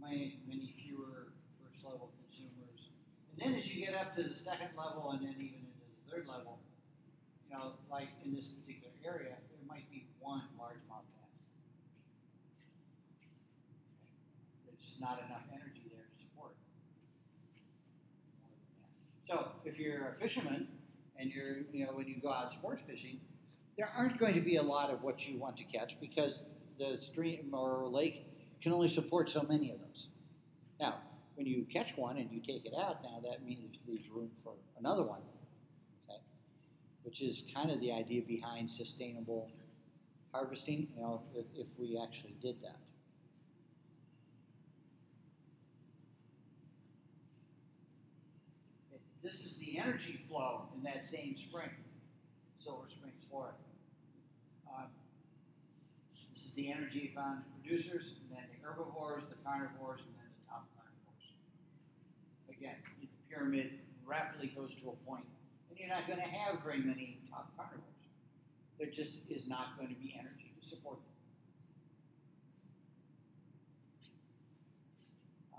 many, 0.00 0.40
many 0.48 0.72
fewer 0.80 1.28
first 1.60 1.84
level 1.84 2.10
consumers. 2.16 2.88
And 3.32 3.52
then 3.52 3.58
as 3.58 3.68
you 3.74 3.84
get 3.84 3.94
up 3.94 4.16
to 4.16 4.22
the 4.22 4.34
second 4.34 4.70
level 4.74 5.10
and 5.10 5.20
then 5.20 5.34
even 5.36 5.60
into 5.60 5.84
the 5.84 6.10
third 6.10 6.26
level, 6.26 6.58
you 7.44 7.54
know, 7.54 7.72
like 7.90 8.08
in 8.24 8.34
this 8.34 8.46
particular 8.46 8.94
area, 9.04 9.36
there 9.52 9.66
might 9.68 9.90
be 9.90 10.06
one 10.20 10.40
largemouth 10.58 11.04
bass. 11.12 11.36
There's 14.64 14.80
just 14.82 15.00
not 15.02 15.20
enough 15.28 15.44
energy 15.52 15.84
there 15.92 16.08
to 16.08 16.16
support. 16.24 16.54
So 19.28 19.52
if 19.66 19.78
you're 19.78 20.08
a 20.08 20.14
fisherman 20.14 20.66
and 21.18 21.30
you're, 21.30 21.58
you 21.74 21.84
know, 21.84 21.92
when 21.92 22.08
you 22.08 22.16
go 22.22 22.32
out 22.32 22.54
sport 22.54 22.80
fishing, 22.80 23.20
there 23.76 23.90
aren't 23.94 24.18
going 24.18 24.34
to 24.34 24.40
be 24.40 24.56
a 24.56 24.62
lot 24.62 24.88
of 24.88 25.02
what 25.02 25.28
you 25.28 25.38
want 25.38 25.58
to 25.58 25.64
catch 25.64 26.00
because 26.00 26.44
the 26.80 26.98
stream 26.98 27.50
or 27.52 27.86
lake 27.88 28.26
can 28.62 28.72
only 28.72 28.88
support 28.88 29.28
so 29.30 29.44
many 29.48 29.70
of 29.70 29.78
those. 29.78 30.08
Now, 30.80 30.96
when 31.34 31.46
you 31.46 31.66
catch 31.70 31.96
one 31.96 32.16
and 32.16 32.30
you 32.32 32.40
take 32.40 32.64
it 32.64 32.72
out, 32.74 33.02
now 33.02 33.20
that 33.22 33.44
means 33.44 33.76
leaves 33.86 34.08
room 34.08 34.30
for 34.42 34.54
another 34.78 35.02
one, 35.02 35.20
okay? 36.08 36.20
Which 37.02 37.20
is 37.20 37.42
kind 37.54 37.70
of 37.70 37.80
the 37.80 37.92
idea 37.92 38.22
behind 38.22 38.70
sustainable 38.70 39.50
harvesting, 40.32 40.88
you 40.94 41.02
know, 41.02 41.22
if, 41.34 41.44
if 41.54 41.66
we 41.78 42.00
actually 42.02 42.34
did 42.40 42.56
that. 42.62 42.76
This 49.22 49.44
is 49.44 49.58
the 49.58 49.78
energy 49.78 50.24
flow 50.28 50.62
in 50.74 50.82
that 50.84 51.04
same 51.04 51.36
spring, 51.36 51.68
Silver 52.58 52.88
Springs, 52.88 53.22
Florida. 53.28 53.54
Uh, 54.66 54.84
this 56.40 56.48
is 56.48 56.54
the 56.54 56.72
energy 56.72 57.12
found 57.14 57.42
in 57.44 57.44
producers, 57.60 58.14
and 58.16 58.38
then 58.38 58.44
the 58.48 58.66
herbivores, 58.66 59.24
the 59.28 59.36
carnivores, 59.44 60.00
and 60.00 60.16
then 60.16 60.24
the 60.24 60.48
top 60.48 60.64
carnivores. 60.72 61.36
Again, 62.48 62.76
the 62.98 63.08
pyramid 63.28 63.72
rapidly 64.06 64.50
goes 64.56 64.74
to 64.76 64.88
a 64.88 64.96
point, 65.04 65.26
and 65.68 65.78
you're 65.78 65.90
not 65.90 66.06
going 66.06 66.18
to 66.18 66.24
have 66.24 66.64
very 66.64 66.78
many 66.78 67.20
top 67.28 67.52
carnivores. 67.58 67.84
There 68.78 68.88
just 68.88 69.16
is 69.28 69.46
not 69.48 69.76
going 69.76 69.90
to 69.90 70.00
be 70.00 70.16
energy 70.18 70.54
to 70.58 70.66
support 70.66 70.96
them. 70.96 71.04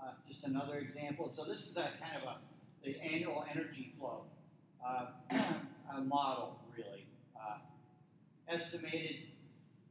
Uh, 0.02 0.10
just 0.26 0.42
another 0.42 0.78
example. 0.78 1.30
So 1.32 1.44
this 1.44 1.64
is 1.70 1.76
a 1.76 1.90
kind 2.02 2.20
of 2.20 2.24
a 2.24 2.36
the 2.82 3.00
annual 3.00 3.44
energy 3.48 3.94
flow 3.96 4.24
uh, 4.84 5.06
model, 6.02 6.58
really. 6.76 7.06
Uh, 7.36 7.58
estimated 8.48 9.31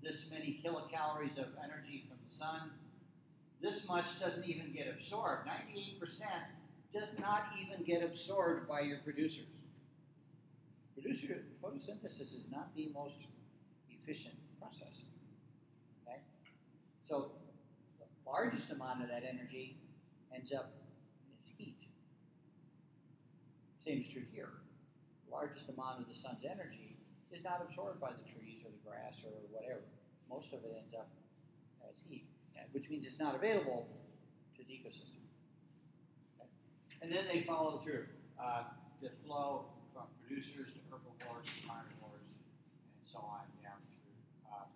this 0.04 0.30
many 0.32 0.60
kilocalories 0.64 1.38
of 1.38 1.48
energy 1.64 2.06
from 2.08 2.18
the 2.28 2.36
sun. 2.36 2.72
This 3.62 3.88
much 3.88 4.20
doesn't 4.20 4.48
even 4.48 4.74
get 4.74 4.88
absorbed. 4.88 5.48
98% 5.48 6.00
does 6.94 7.10
not 7.20 7.46
even 7.62 7.84
get 7.84 8.04
absorbed 8.04 8.68
by 8.68 8.82
your 8.82 8.98
producers. 9.00 9.46
Producer 10.94 11.44
photosynthesis 11.64 12.36
is 12.36 12.48
not 12.52 12.76
the 12.76 12.92
most 12.94 13.16
efficient 13.90 14.36
process. 14.60 15.06
Okay? 16.06 16.20
So 17.08 17.32
the 18.00 18.30
largest 18.30 18.72
amount 18.72 19.04
of 19.04 19.10
that 19.10 19.24
energy 19.24 19.78
ends 20.34 20.52
up 20.52 20.74
as 21.44 21.52
heat. 21.58 21.78
Same 23.84 24.02
is 24.02 24.10
true 24.10 24.24
here. 24.32 24.50
The 25.28 25.36
largest 25.36 25.70
amount 25.70 26.02
of 26.02 26.08
the 26.08 26.16
sun's 26.16 26.44
energy 26.44 26.91
is 27.34 27.44
not 27.44 27.64
absorbed 27.64 28.00
by 28.00 28.12
the 28.12 28.26
trees 28.28 28.64
or 28.64 28.72
the 28.72 28.84
grass 28.84 29.24
or 29.24 29.32
whatever. 29.52 29.82
Most 30.30 30.52
of 30.54 30.64
it 30.64 30.76
ends 30.76 30.94
up 30.94 31.08
as 31.88 32.04
heat, 32.08 32.28
which 32.72 32.90
means 32.90 33.08
it's 33.08 33.20
not 33.20 33.36
available 33.36 33.88
to 34.56 34.64
the 34.64 34.74
ecosystem. 34.74 35.24
Okay. 36.40 36.50
And 37.02 37.12
then 37.12 37.26
they 37.28 37.44
follow 37.44 37.80
through 37.80 38.06
uh, 38.40 38.64
the 39.02 39.10
flow 39.24 39.66
from 39.94 40.08
producers 40.20 40.74
to 40.76 40.80
herbivores 40.92 41.48
to 41.48 41.68
carnivores 41.68 42.32
and 42.32 43.06
so 43.08 43.20
on 43.20 43.48
down 43.64 43.80
through. 43.92 44.16
Uh, 44.48 44.68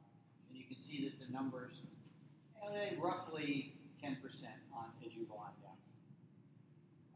and 0.49 0.57
you 0.57 0.65
can 0.65 0.79
see 0.79 1.03
that 1.07 1.19
the 1.19 1.31
numbers, 1.31 1.81
uh, 2.63 2.95
roughly 2.99 3.75
10% 4.03 4.15
on 4.73 4.91
as 5.05 5.13
you 5.15 5.25
go 5.25 5.35
on 5.35 5.53
down. 5.63 5.77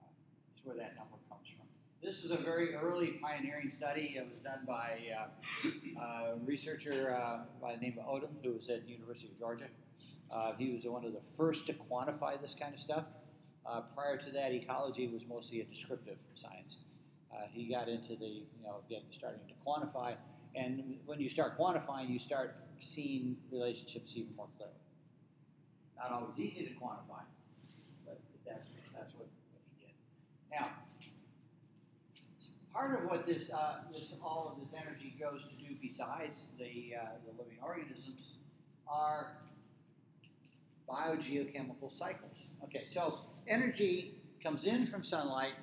Uh, 0.02 0.12
that's 0.52 0.66
where 0.66 0.76
that 0.76 0.96
number 0.96 1.20
comes 1.30 1.48
from. 1.48 1.69
This 2.02 2.24
was 2.24 2.32
a 2.32 2.38
very 2.38 2.74
early 2.76 3.20
pioneering 3.22 3.70
study. 3.70 4.16
It 4.18 4.26
was 4.26 4.40
done 4.42 4.60
by 4.66 5.00
uh, 5.20 6.02
a 6.02 6.36
researcher 6.46 7.14
uh, 7.14 7.40
by 7.62 7.76
the 7.76 7.82
name 7.82 8.00
of 8.00 8.06
Odum, 8.06 8.30
who 8.42 8.54
was 8.54 8.70
at 8.70 8.86
the 8.86 8.92
University 8.92 9.28
of 9.28 9.38
Georgia. 9.38 9.68
Uh, 10.32 10.54
he 10.58 10.72
was 10.72 10.86
one 10.86 11.04
of 11.04 11.12
the 11.12 11.20
first 11.36 11.68
to 11.68 11.74
quantify 11.74 12.42
this 12.42 12.56
kind 12.58 12.74
of 12.74 12.80
stuff. 12.80 13.04
Uh, 13.66 13.82
prior 13.94 14.18
to 14.18 14.32
that, 14.32 14.54
ecology 14.54 15.08
was 15.08 15.24
mostly 15.28 15.60
a 15.60 15.66
descriptive 15.66 16.18
science. 16.36 16.78
Uh, 17.34 17.42
he 17.52 17.66
got 17.70 17.90
into 17.90 18.16
the, 18.16 18.26
you 18.26 18.64
know, 18.64 18.78
again, 18.88 19.02
starting 19.12 19.42
to 19.50 19.54
quantify. 19.68 20.16
And 20.56 20.96
when 21.06 21.20
you 21.20 21.30
start 21.30 21.60
quantifying, 21.60 22.10
you 22.10 22.20
start 22.20 22.56
seeing 22.80 23.36
relationships 23.52 24.14
even 24.16 24.34
more 24.38 24.48
clearly. 24.58 24.74
Not 25.98 26.12
always 26.12 26.40
easy 26.40 26.66
to 26.66 26.74
quantify, 26.76 27.24
but 28.06 28.20
that's, 28.48 28.70
that's 28.94 29.14
what, 29.16 29.28
what 29.52 29.62
he 29.76 29.86
did. 29.86 29.94
Now, 30.50 30.70
part 32.74 33.04
of 33.04 33.10
what 33.10 33.26
this, 33.26 33.52
uh, 33.52 33.80
this 33.92 34.16
all 34.24 34.52
of 34.54 34.64
this 34.64 34.76
energy 34.80 35.16
goes 35.20 35.48
to 35.48 35.56
do 35.56 35.76
besides 35.82 36.48
the, 36.58 36.96
uh, 36.96 37.06
the 37.26 37.32
living 37.42 37.58
organisms 37.64 38.34
are 38.88 39.38
biogeochemical 40.90 41.92
cycles. 41.92 42.48
Okay, 42.64 42.84
so 42.88 43.20
energy 43.48 44.22
comes 44.42 44.66
in 44.66 44.88
from 44.88 45.04
sunlight, 45.04 45.54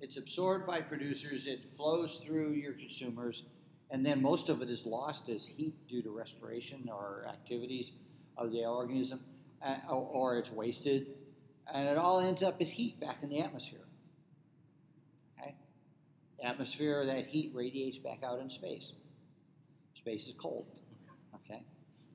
it's 0.00 0.16
absorbed 0.16 0.66
by 0.66 0.80
producers, 0.80 1.46
it 1.46 1.60
flows 1.76 2.20
through 2.24 2.52
your 2.52 2.72
consumers, 2.72 3.44
and 3.90 4.04
then 4.04 4.20
most 4.20 4.48
of 4.48 4.62
it 4.62 4.70
is 4.70 4.84
lost 4.84 5.28
as 5.28 5.46
heat 5.46 5.74
due 5.88 6.02
to 6.02 6.10
respiration 6.10 6.88
or 6.90 7.26
activities 7.28 7.92
of 8.36 8.52
the 8.52 8.64
organism, 8.64 9.20
uh, 9.64 9.76
or, 9.88 10.02
or 10.02 10.38
it's 10.38 10.50
wasted, 10.50 11.06
and 11.72 11.88
it 11.88 11.96
all 11.96 12.20
ends 12.20 12.42
up 12.42 12.60
as 12.60 12.70
heat 12.70 13.00
back 13.00 13.22
in 13.22 13.28
the 13.28 13.40
atmosphere. 13.40 13.85
Atmosphere, 16.46 17.04
that 17.06 17.26
heat 17.26 17.50
radiates 17.52 17.98
back 17.98 18.22
out 18.22 18.38
in 18.38 18.48
space. 18.48 18.92
Space 19.96 20.28
is 20.28 20.34
cold. 20.40 20.78
Okay? 21.34 21.64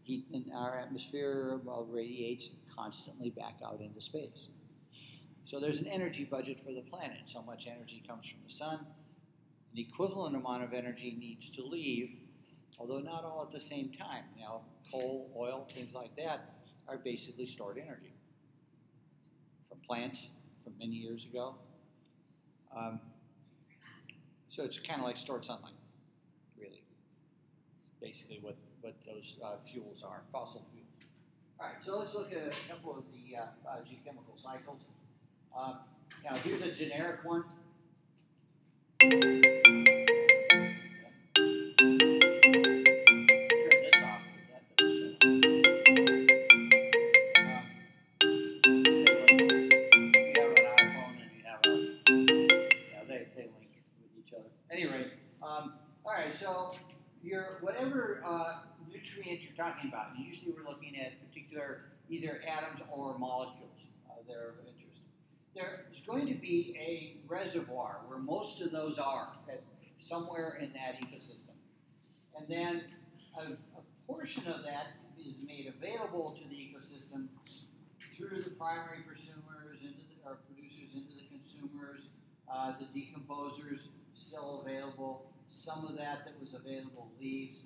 Heat 0.04 0.26
in 0.32 0.46
our 0.56 0.80
atmosphere 0.80 1.60
radiates 1.90 2.48
constantly 2.74 3.30
back 3.32 3.56
out 3.66 3.82
into 3.82 4.00
space. 4.02 4.48
So 5.44 5.60
there's 5.60 5.80
an 5.80 5.88
energy 5.88 6.24
budget 6.24 6.62
for 6.66 6.72
the 6.72 6.80
planet. 6.80 7.20
So 7.26 7.42
much 7.42 7.68
energy 7.68 8.02
comes 8.08 8.26
from 8.26 8.40
the 8.48 8.54
sun. 8.54 8.80
An 9.74 9.80
equivalent 9.80 10.38
amount 10.38 10.64
of 10.64 10.72
energy 10.72 11.18
needs 11.20 11.50
to 11.50 11.66
leave, 11.66 12.12
although 12.80 13.00
not 13.00 13.26
all 13.26 13.46
at 13.46 13.52
the 13.52 13.60
same 13.60 13.92
time. 13.92 14.24
Now, 14.40 14.62
coal, 14.90 15.30
oil, 15.38 15.68
things 15.74 15.94
like 15.94 16.16
that 16.16 16.56
are 16.88 16.98
basically 16.98 17.46
stored 17.46 17.78
energy 17.78 18.14
from 19.68 19.80
plants 19.86 20.30
from 20.64 20.78
many 20.80 20.96
years 20.96 21.26
ago. 21.26 21.56
Um, 22.74 23.02
so 24.52 24.64
it's 24.64 24.78
kind 24.78 25.00
of 25.00 25.08
like 25.08 25.18
stored 25.18 25.44
sunlight, 25.46 25.74
really. 26.60 26.84
Basically, 28.02 28.40
what, 28.42 28.58
what 28.82 28.96
those 29.06 29.36
uh, 29.44 29.58
fuels 29.58 30.04
are, 30.04 30.22
fossil 30.32 30.66
fuels. 30.72 30.88
All 31.60 31.68
right, 31.68 31.76
so 31.82 31.98
let's 31.98 32.14
look 32.14 32.32
at 32.34 32.54
a 32.54 32.70
couple 32.70 32.98
of 32.98 33.06
the 33.14 33.38
uh, 33.38 33.46
biogeochemical 33.66 34.42
cycles. 34.42 34.82
Uh, 35.58 35.76
now, 36.24 36.36
here's 36.44 36.62
a 36.62 36.72
generic 36.72 37.24
one. 37.24 37.46
Whatever 57.62 58.22
uh, 58.26 58.60
nutrient 58.92 59.42
you're 59.42 59.56
talking 59.56 59.90
about, 59.90 60.16
and 60.16 60.26
usually 60.26 60.52
we're 60.52 60.70
looking 60.70 61.00
at 61.00 61.20
particular 61.28 61.84
either 62.10 62.42
atoms 62.48 62.82
or 62.92 63.18
molecules 63.18 63.88
uh, 64.10 64.16
that 64.28 64.36
are 64.36 64.50
of 64.50 64.68
interest. 64.68 65.00
There's 65.56 66.02
going 66.06 66.28
to 66.28 66.34
be 66.34 66.76
a 66.80 67.22
reservoir 67.32 68.02
where 68.08 68.20
most 68.20 68.62
of 68.62 68.72
those 68.72 69.00
are, 69.00 69.34
at, 69.50 69.64
somewhere 70.00 70.60
in 70.62 70.74
that 70.74 71.00
ecosystem. 71.02 71.56
And 72.38 72.48
then 72.50 72.84
a, 73.38 73.54
a 73.54 73.84
portion 74.08 74.48
of 74.48 74.64
that 74.64 74.88
is 75.20 75.36
made 75.46 75.72
available 75.78 76.38
to 76.42 76.50
the 76.50 76.56
ecosystem 76.56 77.28
through 78.16 78.42
the 78.44 78.50
primary 78.52 79.04
consumers, 79.08 79.80
into 79.82 80.04
the, 80.10 80.30
or 80.30 80.38
producers, 80.48 80.90
into 80.94 81.16
the 81.16 81.28
consumers, 81.32 82.02
uh, 82.52 82.74
the 82.80 83.00
decomposers 83.00 83.88
still 84.14 84.64
available. 84.66 85.31
Some 85.52 85.86
of 85.86 85.98
that 85.98 86.24
that 86.24 86.40
was 86.40 86.54
available 86.54 87.12
leaves. 87.20 87.60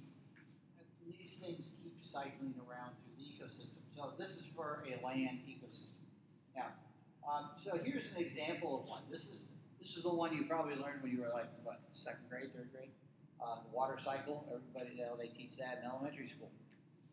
These 1.08 1.38
things 1.38 1.70
keep 1.84 1.94
cycling 2.01 2.56
around 2.58 2.98
through 2.98 3.13
the 3.15 3.30
ecosystem. 3.30 3.86
So 3.96 4.13
this 4.18 4.38
is 4.38 4.50
for 4.56 4.84
a 4.89 5.06
land 5.06 5.46
ecosystem. 5.48 5.94
Now, 6.56 6.74
um, 7.30 7.51
so 7.63 7.77
here's 7.84 8.12
an 8.12 8.18
example 8.18 8.82
of 8.82 8.89
one. 8.89 9.04
This 9.12 9.30
is 9.30 9.44
this 9.80 9.98
is 9.98 10.01
the 10.01 10.13
one 10.13 10.36
you 10.36 10.46
probably 10.46 10.74
learned 10.75 11.04
when 11.04 11.12
you 11.12 11.22
were 11.22 11.30
like 11.32 11.46
what 11.63 11.80
second 11.94 12.27
grade, 12.27 12.50
third 12.56 12.70
grade. 12.74 12.89
Uh, 13.39 13.58
water 13.72 14.00
cycle. 14.04 14.48
Everybody, 14.50 15.00
know, 15.00 15.15
they 15.15 15.27
teach 15.27 15.56
that 15.58 15.84
in 15.84 15.88
elementary 15.88 16.25
school. 16.25 16.50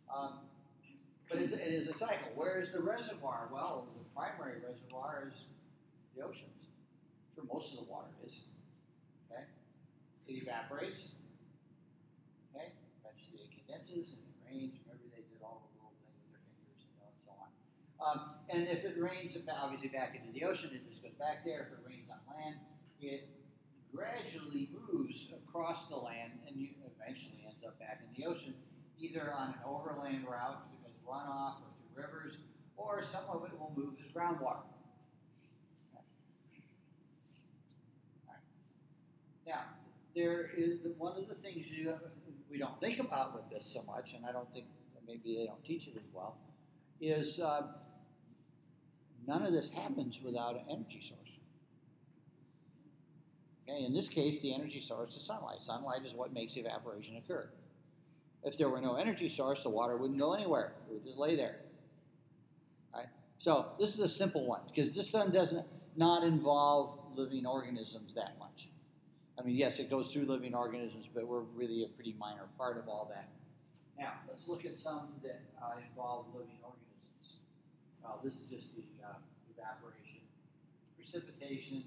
Um, 0.09 0.39
but 1.29 1.39
it, 1.39 1.53
it 1.53 1.75
is 1.75 1.89
a 1.89 1.93
cycle. 1.93 2.33
Where 2.35 2.59
is 2.59 2.73
the 2.73 2.81
reservoir? 2.81 3.51
Well, 3.53 3.89
the 3.99 4.05
primary 4.19 4.61
reservoir 4.67 5.29
is 5.29 5.45
the 6.17 6.23
oceans. 6.23 6.65
That's 7.29 7.47
where 7.47 7.53
most 7.53 7.75
of 7.75 7.85
the 7.85 7.93
water 7.93 8.09
is. 8.27 8.41
Okay, 10.33 10.41
it 10.41 10.49
evaporates. 10.49 11.13
Okay, 12.55 12.73
eventually 13.05 13.45
it 13.45 13.53
condenses 13.53 14.17
and 14.17 14.25
it 14.25 14.37
rains. 14.49 14.81
Remember, 14.85 15.05
they 15.13 15.29
did 15.29 15.45
all 15.45 15.69
the 15.69 15.77
little 15.77 15.93
things 16.01 16.17
with 16.25 16.33
their 16.33 16.41
fingers 16.49 16.89
and 16.89 17.13
so 17.21 17.33
on. 17.37 17.53
Um, 18.01 18.19
and 18.49 18.65
if 18.69 18.85
it 18.85 18.97
rains, 18.97 19.37
obviously 19.53 19.89
back 19.93 20.17
into 20.17 20.33
the 20.33 20.45
ocean, 20.45 20.73
it 20.73 20.89
just 20.89 21.03
goes 21.03 21.13
back 21.21 21.45
there. 21.45 21.69
If 21.69 21.77
it 21.77 21.85
rains 21.85 22.09
on 22.09 22.21
land, 22.33 22.57
it 23.01 23.29
gradually 23.93 24.73
moves 24.73 25.33
across 25.37 25.89
the 25.89 25.97
land 25.97 26.41
and 26.49 26.57
eventually 26.81 27.45
ends 27.45 27.61
up 27.67 27.79
back 27.79 28.01
in 28.01 28.09
the 28.17 28.25
ocean, 28.29 28.55
either 28.99 29.33
on 29.37 29.53
an 29.53 29.61
overland 29.69 30.25
route 30.25 30.65
as 30.89 30.97
runoff 31.05 31.61
or 31.61 31.69
through 31.77 31.93
rivers, 31.93 32.41
or 32.77 33.03
some 33.03 33.29
of 33.29 33.45
it 33.45 33.53
will 33.61 33.73
move 33.77 34.01
as 34.01 34.09
groundwater. 34.13 34.65
All 35.93 36.01
right. 38.29 38.41
Now, 39.47 39.82
there 40.15 40.51
is 40.57 40.79
one 40.99 41.17
of 41.17 41.29
the 41.29 41.35
things 41.37 41.71
you, 41.71 41.95
we 42.51 42.59
don't 42.59 42.79
think 42.81 42.99
about 42.99 43.35
with 43.35 43.49
this 43.51 43.67
so 43.67 43.83
much, 43.83 44.15
and 44.15 44.25
I 44.25 44.33
don't 44.33 44.51
think 44.53 44.67
maybe 45.07 45.37
they 45.37 45.47
don't 45.47 45.65
teach 45.65 45.87
it 45.87 45.95
as 45.97 46.09
well, 46.13 46.37
is 47.01 47.41
uh, 47.41 47.63
none 49.27 49.43
of 49.43 49.53
this 49.53 49.71
happens 49.71 50.19
without 50.23 50.55
an 50.55 50.65
energy 50.71 51.03
source. 51.09 51.19
Okay, 53.69 53.85
in 53.85 53.93
this 53.93 54.09
case, 54.09 54.41
the 54.43 54.55
energy 54.55 54.81
source 54.81 55.17
is 55.17 55.25
sunlight. 55.25 55.63
Sunlight 55.63 56.05
is 56.05 56.13
what 56.15 56.33
makes 56.33 56.57
evaporation 56.57 57.17
occur. 57.17 57.49
If 58.45 58.59
there 58.59 58.69
were 58.69 58.81
no 58.81 58.97
energy 58.97 59.29
source, 59.29 59.63
the 59.63 59.71
water 59.71 59.97
wouldn't 59.97 60.19
go 60.19 60.35
anywhere. 60.35 60.73
It 60.89 60.95
would 60.95 61.05
just 61.05 61.17
lay 61.17 61.37
there. 61.37 61.57
Right? 62.93 63.07
So 63.39 63.67
this 63.79 63.95
is 63.95 64.01
a 64.01 64.09
simple 64.09 64.47
one 64.47 64.63
because 64.67 64.93
this 64.93 65.13
one 65.13 65.31
doesn't 65.33 65.65
not 65.97 66.25
involve 66.25 66.99
living 67.15 67.47
organisms 67.47 68.15
that 68.15 68.37
much. 68.39 68.69
I 69.39 69.43
mean, 69.43 69.57
yes, 69.57 69.79
it 69.79 69.89
goes 69.89 70.09
through 70.09 70.27
living 70.27 70.55
organisms, 70.55 71.07
but 71.13 71.27
we're 71.27 71.41
really 71.41 71.85
a 71.85 71.89
pretty 71.89 72.15
minor 72.19 72.47
part 72.59 72.77
of 72.77 72.89
all 72.89 73.11
that. 73.11 73.29
Now, 73.99 74.13
let's 74.29 74.47
look 74.47 74.65
at 74.65 74.79
some 74.79 75.09
that 75.23 75.41
uh, 75.61 75.81
involve 75.89 76.27
living 76.35 76.61
organisms. 76.61 77.41
Uh, 78.05 78.21
this 78.23 78.41
is 78.41 78.47
just 78.49 78.77
the 78.77 78.85
uh, 79.01 79.15
evaporation, 79.57 80.21
precipitation, 80.97 81.85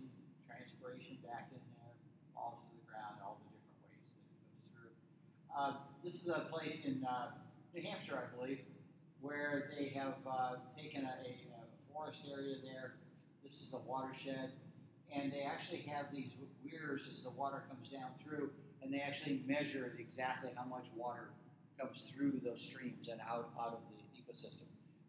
transpiration 0.48 1.18
back 1.28 1.50
in 1.52 1.62
there, 1.78 1.94
falls 2.34 2.60
to 2.66 2.72
the 2.74 2.86
ground, 2.90 3.22
all 3.22 3.38
the 3.44 3.52
different 3.54 3.78
ways 3.84 4.10
that 4.16 4.26
it 4.26 4.42
goes 4.50 4.66
through. 4.74 4.94
Uh, 5.54 5.74
this 6.04 6.24
is 6.24 6.30
a 6.30 6.48
place 6.50 6.86
in 6.86 7.06
uh, 7.06 7.36
New 7.76 7.84
Hampshire, 7.84 8.18
I 8.18 8.28
believe, 8.36 8.60
where 9.22 9.70
they 9.78 9.90
have 9.90 10.16
uh, 10.26 10.56
taken 10.78 11.04
a, 11.04 11.14
a, 11.22 11.34
a 11.52 11.94
forest 11.94 12.26
area 12.32 12.56
there. 12.64 12.96
This 13.44 13.62
is 13.62 13.74
a 13.74 13.78
watershed 13.78 14.52
and 15.14 15.32
they 15.32 15.42
actually 15.42 15.82
have 15.82 16.08
these 16.14 16.32
weirs 16.64 17.10
as 17.14 17.24
the 17.24 17.30
water 17.32 17.64
comes 17.70 17.90
down 17.90 18.12
through, 18.24 18.50
and 18.82 18.94
they 18.94 19.00
actually 19.00 19.44
measure 19.48 19.94
exactly 20.00 20.52
how 20.56 20.66
much 20.66 20.86
water 20.96 21.30
comes 21.80 22.12
through 22.16 22.40
those 22.44 22.62
streams 22.62 23.08
and 23.10 23.20
out, 23.22 23.50
out 23.60 23.74
of 23.74 23.80
the 23.90 24.22
ecosystem. 24.22 24.68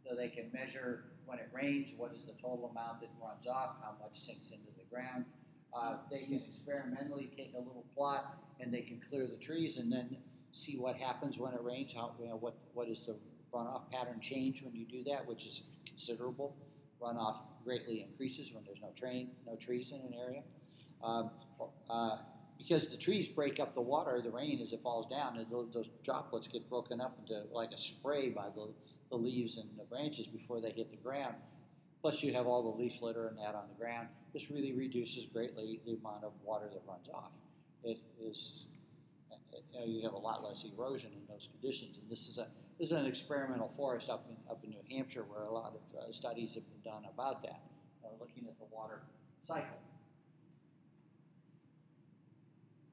So 0.09 0.15
they 0.15 0.29
can 0.29 0.51
measure 0.53 1.05
when 1.27 1.39
it 1.39 1.49
rains, 1.53 1.91
what 1.97 2.13
is 2.15 2.23
the 2.23 2.33
total 2.41 2.71
amount 2.71 3.01
that 3.01 3.11
runs 3.21 3.47
off, 3.47 3.77
how 3.83 3.93
much 4.01 4.19
sinks 4.19 4.51
into 4.51 4.71
the 4.79 4.85
ground. 4.91 5.25
Uh, 5.75 5.97
they 6.11 6.21
can 6.21 6.43
experimentally 6.49 7.31
take 7.37 7.53
a 7.55 7.59
little 7.59 7.85
plot 7.95 8.39
and 8.61 8.73
they 8.73 8.81
can 8.81 9.01
clear 9.11 9.27
the 9.27 9.37
trees 9.37 9.79
and 9.79 9.93
then 9.93 10.17
see 10.53 10.79
what 10.79 10.97
happens 10.97 11.37
when 11.37 11.53
it 11.53 11.63
rains, 11.63 11.93
how, 11.95 12.13
you 12.21 12.29
know, 12.29 12.37
what, 12.37 12.55
what 12.73 12.89
is 12.89 13.05
the 13.07 13.17
runoff 13.53 13.91
pattern 13.91 14.21
change 14.21 14.63
when 14.63 14.75
you 14.75 14.87
do 14.87 15.05
that, 15.05 15.27
which 15.27 15.47
is 15.47 15.63
considerable. 15.87 16.57
Runoff 17.03 17.39
greatly 17.65 18.07
increases 18.09 18.53
when 18.53 18.65
there's 18.65 18.81
no 18.81 18.91
train, 18.99 19.31
no 19.47 19.57
trees 19.57 19.93
in 19.93 20.01
an 20.01 20.15
area. 20.15 20.43
Um, 21.03 21.31
uh, 21.91 22.19
because 22.59 22.89
the 22.89 22.97
trees 22.97 23.29
break 23.29 23.61
up 23.61 23.75
the 23.75 23.83
water, 23.83 24.21
the 24.23 24.31
rain 24.31 24.61
as 24.63 24.73
it 24.73 24.83
falls 24.83 25.11
down, 25.11 25.37
and 25.37 25.47
those, 25.51 25.89
droplets 26.05 26.49
get 26.49 26.69
broken 26.71 27.01
up 27.01 27.19
into 27.21 27.43
like 27.53 27.71
a 27.73 27.79
spray 27.79 28.31
by 28.31 28.49
the, 28.55 28.69
the 29.11 29.17
leaves 29.17 29.59
and 29.59 29.69
the 29.79 29.85
branches 29.85 30.27
before 30.27 30.61
they 30.61 30.71
hit 30.71 30.91
the 30.91 30.97
ground. 30.97 31.35
Plus, 32.01 32.23
you 32.23 32.33
have 32.33 32.47
all 32.47 32.63
the 32.63 32.83
leaf 32.83 32.95
litter 33.03 33.29
and 33.29 33.37
that 33.39 33.55
on 33.55 33.65
the 33.69 33.75
ground. 33.79 34.09
This 34.33 34.51
really 34.51 34.73
reduces 34.73 35.27
greatly 35.33 35.81
the 35.85 35.95
amount 35.95 36.25
of 36.25 36.33
water 36.45 36.69
that 36.73 36.83
runs 36.89 37.09
off. 37.13 37.33
It 37.85 37.99
is 38.21 38.67
you, 39.73 39.81
know, 39.81 39.87
you 39.87 40.03
have 40.03 40.13
a 40.13 40.19
lot 40.19 40.45
less 40.45 40.65
erosion 40.65 41.11
in 41.13 41.23
those 41.29 41.49
conditions, 41.53 41.99
and 42.01 42.11
this 42.11 42.29
is 42.29 42.39
a 42.39 42.47
this 42.79 42.91
is 42.91 42.97
an 42.97 43.07
experimental 43.07 43.73
forest 43.77 44.11
up 44.11 44.27
in, 44.29 44.37
up 44.51 44.63
in 44.63 44.71
New 44.71 44.83
Hampshire 44.91 45.25
where 45.29 45.45
a 45.45 45.53
lot 45.53 45.75
of 45.75 45.99
uh, 45.99 46.13
studies 46.13 46.55
have 46.55 46.65
been 46.69 46.93
done 46.93 47.05
about 47.13 47.43
that, 47.43 47.63
uh, 48.05 48.09
looking 48.21 48.45
at 48.47 48.59
the 48.59 48.67
water 48.71 49.01
cycle. 49.47 49.79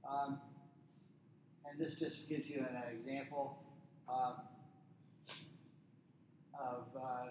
Um, 0.09 0.39
and 1.69 1.79
this 1.79 1.99
just 1.99 2.29
gives 2.29 2.49
you 2.49 2.59
an 2.59 2.97
example 2.97 3.63
um, 4.07 4.35
of 6.59 6.85
uh, 6.95 7.25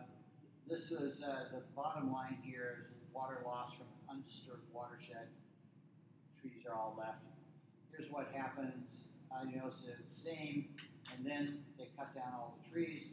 this 0.69 0.91
is 0.91 1.23
uh, 1.23 1.45
the 1.53 1.63
bottom 1.75 2.13
line 2.13 2.39
here 2.43 2.91
is 2.97 3.03
water 3.15 3.39
loss 3.47 3.75
from 3.75 3.87
an 3.87 4.17
undisturbed 4.17 4.67
watershed. 4.73 5.29
Trees 6.41 6.65
are 6.69 6.75
all 6.75 6.97
left. 6.99 7.25
Here's 7.91 8.11
what 8.11 8.29
happens. 8.35 9.09
You 9.51 9.57
know, 9.57 9.69
it's 9.69 9.83
the 9.83 9.95
same 10.09 10.67
and 11.13 11.27
then 11.27 11.61
they 11.79 11.89
cut 11.97 12.15
down 12.15 12.33
all 12.33 12.57
the 12.57 12.65
trees 12.71 13.13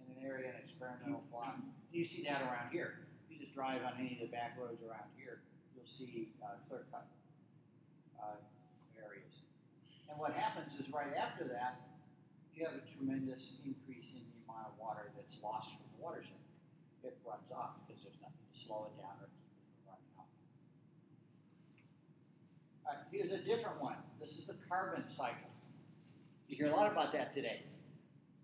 in 0.00 0.06
an 0.16 0.24
area, 0.24 0.48
an 0.48 0.60
experimental 0.64 1.22
plot. 1.30 1.60
You 1.92 2.04
see 2.04 2.24
that 2.24 2.42
around 2.42 2.72
here. 2.72 3.04
If 3.24 3.36
you 3.36 3.38
just 3.38 3.54
drive 3.54 3.82
on 3.84 3.94
any 4.00 4.16
of 4.16 4.20
the 4.24 4.32
back 4.32 4.56
roads 4.56 4.80
around 4.80 5.12
here, 5.16 5.44
you'll 5.76 5.86
see 5.86 6.32
uh, 6.42 6.56
clear 6.68 6.86
cut 6.90 7.06
uh, 8.16 8.40
areas. 8.96 9.44
And 10.08 10.18
what 10.18 10.32
happens 10.32 10.72
is 10.80 10.88
right 10.92 11.12
after 11.14 11.44
that, 11.52 11.80
you 12.54 12.64
have 12.64 12.74
a 12.74 12.84
tremendous 12.96 13.56
increase 13.64 14.12
in 14.16 14.24
the 14.24 14.36
amount 14.48 14.72
of 14.72 14.74
water 14.80 15.12
that's 15.16 15.36
lost 15.42 15.76
from 15.76 15.86
the 15.96 16.00
watershed. 16.02 16.40
It 17.04 17.16
runs 17.24 17.48
off 17.52 17.80
because 17.86 18.02
there's 18.04 18.20
nothing 18.20 18.44
to 18.44 18.56
slow 18.56 18.92
it 18.92 18.94
down 19.00 19.16
or 19.20 19.28
keep 19.32 19.48
it 19.48 19.64
from 19.64 19.96
running 19.96 20.12
off. 20.20 20.28
All 22.84 22.92
right, 22.92 23.08
here's 23.08 23.32
a 23.32 23.40
different 23.40 23.80
one. 23.80 23.96
This 24.20 24.36
is 24.36 24.46
the 24.46 24.56
carbon 24.68 25.08
cycle. 25.08 25.48
You 26.50 26.56
hear 26.56 26.66
a 26.66 26.76
lot 26.76 26.90
about 26.90 27.12
that 27.12 27.32
today. 27.32 27.62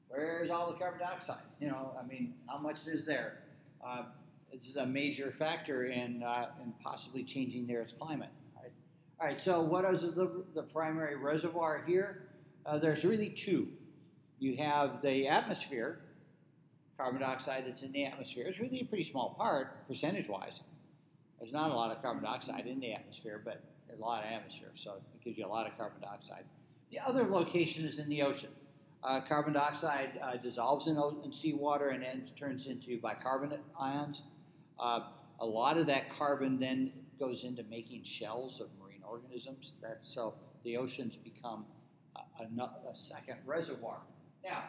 Where's 0.08 0.48
all 0.48 0.70
the 0.70 0.78
carbon 0.78 1.00
dioxide? 1.00 1.42
You 1.60 1.68
know, 1.68 1.90
I 2.00 2.06
mean, 2.06 2.34
how 2.48 2.56
much 2.56 2.86
is 2.86 3.04
there? 3.04 3.38
Uh, 3.84 4.04
is 4.52 4.76
a 4.76 4.86
major 4.86 5.34
factor 5.36 5.86
in, 5.86 6.22
uh, 6.22 6.46
in 6.62 6.72
possibly 6.84 7.24
changing 7.24 7.66
the 7.66 7.74
Earth's 7.74 7.94
climate. 7.98 8.28
Right? 8.54 8.70
All 9.20 9.26
right, 9.26 9.42
so 9.42 9.60
what 9.60 9.84
is 9.92 10.02
the, 10.02 10.44
the 10.54 10.62
primary 10.62 11.16
reservoir 11.16 11.82
here? 11.84 12.28
Uh, 12.64 12.78
there's 12.78 13.04
really 13.04 13.30
two. 13.30 13.68
You 14.38 14.56
have 14.56 15.02
the 15.02 15.26
atmosphere, 15.26 15.98
carbon 16.96 17.20
dioxide 17.20 17.64
that's 17.66 17.82
in 17.82 17.90
the 17.90 18.04
atmosphere. 18.04 18.46
It's 18.46 18.60
really 18.60 18.80
a 18.82 18.84
pretty 18.84 19.04
small 19.04 19.34
part, 19.36 19.86
percentage 19.88 20.28
wise. 20.28 20.60
There's 21.40 21.52
not 21.52 21.72
a 21.72 21.74
lot 21.74 21.90
of 21.90 22.00
carbon 22.02 22.22
dioxide 22.22 22.66
in 22.68 22.78
the 22.78 22.92
atmosphere, 22.92 23.42
but 23.44 23.60
a 23.92 24.00
lot 24.00 24.24
of 24.24 24.30
atmosphere, 24.30 24.70
so 24.76 24.92
it 24.92 25.24
gives 25.24 25.36
you 25.38 25.44
a 25.44 25.48
lot 25.48 25.66
of 25.66 25.76
carbon 25.76 26.00
dioxide. 26.00 26.44
The 26.90 26.98
other 27.00 27.24
location 27.24 27.86
is 27.86 27.98
in 27.98 28.08
the 28.08 28.22
ocean. 28.22 28.50
Uh, 29.02 29.20
carbon 29.20 29.52
dioxide 29.52 30.18
uh, 30.22 30.36
dissolves 30.36 30.88
in, 30.88 31.00
in, 31.24 31.32
seawater 31.32 31.90
and 31.90 32.02
then 32.02 32.28
turns 32.38 32.66
into 32.66 32.98
bicarbonate 33.00 33.60
ions. 33.78 34.22
Uh, 34.80 35.00
a 35.40 35.46
lot 35.46 35.76
of 35.76 35.86
that 35.86 36.16
carbon 36.16 36.58
then 36.58 36.92
goes 37.18 37.44
into 37.44 37.62
making 37.64 38.02
shells 38.04 38.60
of 38.60 38.68
marine 38.82 39.02
organisms. 39.08 39.72
That, 39.80 40.00
so 40.02 40.34
the 40.64 40.76
oceans 40.76 41.14
become 41.16 41.66
a, 42.16 42.42
a, 42.42 42.90
a 42.90 42.96
second 42.96 43.38
reservoir. 43.44 43.98
Now, 44.44 44.64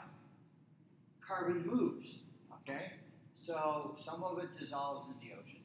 carbon 1.25 1.65
moves, 1.65 2.19
okay? 2.61 2.93
So 3.41 3.95
some 4.03 4.23
of 4.23 4.39
it 4.39 4.57
dissolves 4.59 5.07
in 5.07 5.27
the 5.27 5.35
ocean. 5.35 5.61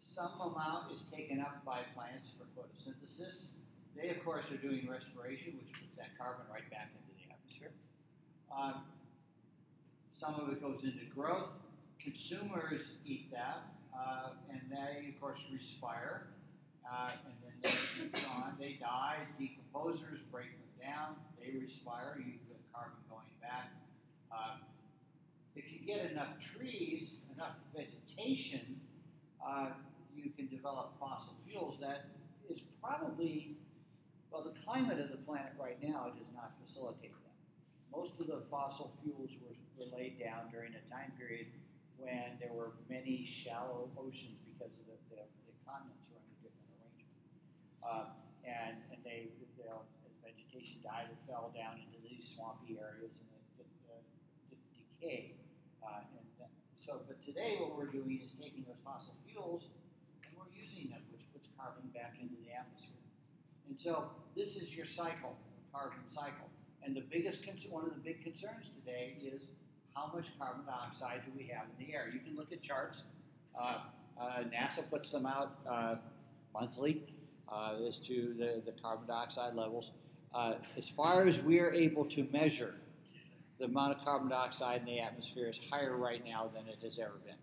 Some 0.00 0.40
amount 0.40 0.92
is 0.92 1.04
taken 1.04 1.40
up 1.40 1.64
by 1.64 1.80
plants 1.94 2.30
for 2.36 2.44
photosynthesis. 2.60 3.58
They, 4.00 4.08
of 4.08 4.24
course, 4.24 4.50
are 4.50 4.56
doing 4.56 4.88
respiration, 4.90 5.54
which 5.58 5.72
puts 5.72 5.94
that 5.96 6.16
carbon 6.16 6.46
right 6.50 6.68
back 6.70 6.88
into 6.96 7.12
the 7.18 7.32
atmosphere. 7.32 7.72
Um, 8.50 8.82
some 10.12 10.34
of 10.36 10.48
it 10.50 10.62
goes 10.62 10.84
into 10.84 11.04
growth. 11.14 11.50
Consumers 12.02 12.94
eat 13.04 13.30
that, 13.30 13.58
uh, 13.94 14.30
and 14.50 14.60
they, 14.70 15.08
of 15.08 15.20
course, 15.20 15.44
respire. 15.52 16.28
Uh, 16.90 17.10
and 17.26 17.34
then 17.42 17.52
they 17.62 18.10
keep 18.18 18.30
on. 18.30 18.54
They 18.58 18.78
die. 18.80 19.18
Decomposers 19.38 20.20
break 20.32 20.48
them 20.48 20.90
down. 20.90 21.16
They 21.38 21.58
respire. 21.58 22.16
You 22.18 22.32
get 22.48 22.58
carbon 22.72 22.98
going 23.10 23.22
back. 23.42 23.70
Uh, 24.32 24.56
if 25.54 25.64
you 25.70 25.80
get 25.86 26.10
enough 26.10 26.38
trees, 26.40 27.20
enough 27.34 27.56
vegetation, 27.76 28.80
uh, 29.46 29.68
you 30.16 30.30
can 30.36 30.48
develop 30.48 30.98
fossil 30.98 31.34
fuels 31.46 31.76
that 31.80 32.06
is 32.48 32.60
probably, 32.82 33.56
well, 34.30 34.46
the 34.46 34.54
climate 34.62 35.02
of 35.02 35.10
the 35.10 35.18
planet 35.26 35.50
right 35.58 35.78
now 35.82 36.14
does 36.14 36.30
not 36.30 36.54
facilitate 36.62 37.10
that. 37.10 37.34
Most 37.90 38.14
of 38.22 38.30
the 38.30 38.46
fossil 38.46 38.94
fuels 39.02 39.34
were, 39.42 39.58
were 39.74 39.90
laid 39.90 40.22
down 40.22 40.46
during 40.54 40.70
a 40.78 40.82
time 40.86 41.10
period 41.18 41.50
when 41.98 42.38
there 42.38 42.54
were 42.54 42.78
many 42.86 43.26
shallow 43.26 43.90
oceans 43.98 44.38
because 44.46 44.78
of 44.78 44.86
the, 44.86 44.96
the, 45.10 45.20
the 45.50 45.54
continents 45.66 46.06
were 46.14 46.22
a 46.22 46.34
different 46.46 46.70
arrangement. 46.78 47.18
Uh, 47.82 48.06
and 48.46 48.78
and 48.94 49.02
they, 49.02 49.34
they, 49.58 49.66
as 49.66 50.14
vegetation 50.22 50.78
died, 50.86 51.10
it 51.10 51.18
fell 51.26 51.50
down 51.50 51.82
into 51.82 51.98
these 52.06 52.30
swampy 52.30 52.78
areas 52.78 53.18
and 53.18 53.30
it, 53.58 53.68
uh, 53.90 53.98
decayed. 54.70 55.34
Uh, 55.82 56.06
and 56.14 56.24
so, 56.78 57.02
but 57.10 57.18
today 57.26 57.58
what 57.58 57.74
we're 57.74 57.90
doing 57.90 58.22
is 58.22 58.30
taking 58.38 58.62
those 58.62 58.78
fossil 58.86 59.18
fuels 59.26 59.66
and 60.22 60.30
we're 60.38 60.48
using 60.54 60.88
them, 60.88 61.02
which 61.10 61.26
puts 61.34 61.50
carbon 61.58 61.90
back 61.90 62.14
into 62.22 62.38
the 62.46 62.54
atmosphere. 62.54 62.99
And 63.70 63.80
so 63.80 64.10
this 64.36 64.56
is 64.56 64.76
your 64.76 64.84
cycle, 64.84 65.36
carbon 65.72 66.00
cycle. 66.10 66.50
And 66.82 66.94
the 66.94 67.02
biggest, 67.02 67.46
one 67.70 67.84
of 67.84 67.90
the 67.94 68.00
big 68.00 68.22
concerns 68.22 68.70
today 68.74 69.14
is 69.22 69.44
how 69.94 70.10
much 70.12 70.26
carbon 70.38 70.66
dioxide 70.66 71.22
do 71.24 71.30
we 71.36 71.44
have 71.54 71.66
in 71.78 71.86
the 71.86 71.94
air? 71.94 72.10
You 72.12 72.18
can 72.18 72.36
look 72.36 72.52
at 72.52 72.60
charts. 72.62 73.04
Uh, 73.58 73.78
uh, 74.20 74.42
NASA 74.52 74.88
puts 74.90 75.10
them 75.10 75.24
out 75.24 75.58
uh, 75.70 75.94
monthly 76.52 77.02
uh, 77.48 77.76
as 77.86 77.98
to 78.00 78.34
the, 78.36 78.60
the 78.66 78.72
carbon 78.82 79.06
dioxide 79.06 79.54
levels. 79.54 79.92
Uh, 80.34 80.54
as 80.76 80.88
far 80.96 81.26
as 81.26 81.38
we're 81.40 81.72
able 81.72 82.04
to 82.06 82.26
measure, 82.32 82.74
the 83.60 83.66
amount 83.66 83.96
of 83.96 84.04
carbon 84.04 84.28
dioxide 84.28 84.80
in 84.80 84.86
the 84.86 84.98
atmosphere 84.98 85.48
is 85.48 85.60
higher 85.70 85.96
right 85.96 86.24
now 86.24 86.50
than 86.52 86.66
it 86.66 86.78
has 86.82 86.98
ever 86.98 87.18
been. 87.24 87.34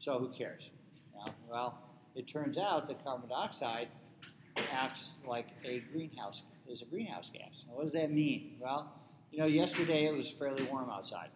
So 0.00 0.18
who 0.18 0.28
cares? 0.28 0.70
well, 1.50 1.78
it 2.14 2.26
turns 2.26 2.56
out 2.56 2.88
that 2.88 3.04
carbon 3.04 3.28
dioxide 3.28 3.88
acts 4.72 5.10
like 5.26 5.46
a 5.64 5.80
greenhouse 5.92 6.42
is 6.68 6.82
a 6.82 6.84
greenhouse 6.84 7.30
gas. 7.32 7.50
Now, 7.66 7.74
what 7.74 7.84
does 7.84 7.92
that 7.94 8.10
mean? 8.10 8.56
Well, 8.60 8.92
you 9.30 9.38
know, 9.38 9.46
yesterday 9.46 10.06
it 10.06 10.16
was 10.16 10.30
fairly 10.30 10.64
warm 10.64 10.90
outside. 10.90 11.30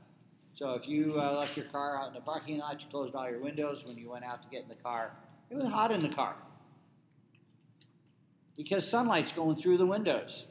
So 0.55 0.75
if 0.75 0.89
you 0.89 1.15
uh, 1.19 1.33
left 1.33 1.57
your 1.57 1.67
car 1.67 2.01
out 2.01 2.09
in 2.09 2.15
the 2.15 2.21
parking 2.21 2.59
lot, 2.59 2.81
you 2.81 2.89
closed 2.89 3.15
all 3.15 3.29
your 3.29 3.41
windows 3.41 3.85
when 3.85 3.97
you 3.97 4.11
went 4.11 4.25
out 4.25 4.43
to 4.43 4.49
get 4.49 4.63
in 4.63 4.69
the 4.69 4.77
car, 4.77 5.13
it 5.51 5.57
was 5.57 5.67
hot 5.67 5.91
in 5.91 6.03
the 6.03 6.09
car 6.15 6.37
because 8.57 8.89
sunlight's 8.89 9.33
going 9.33 9.57
through 9.57 9.79
the 9.79 9.87
windows, 9.87 10.47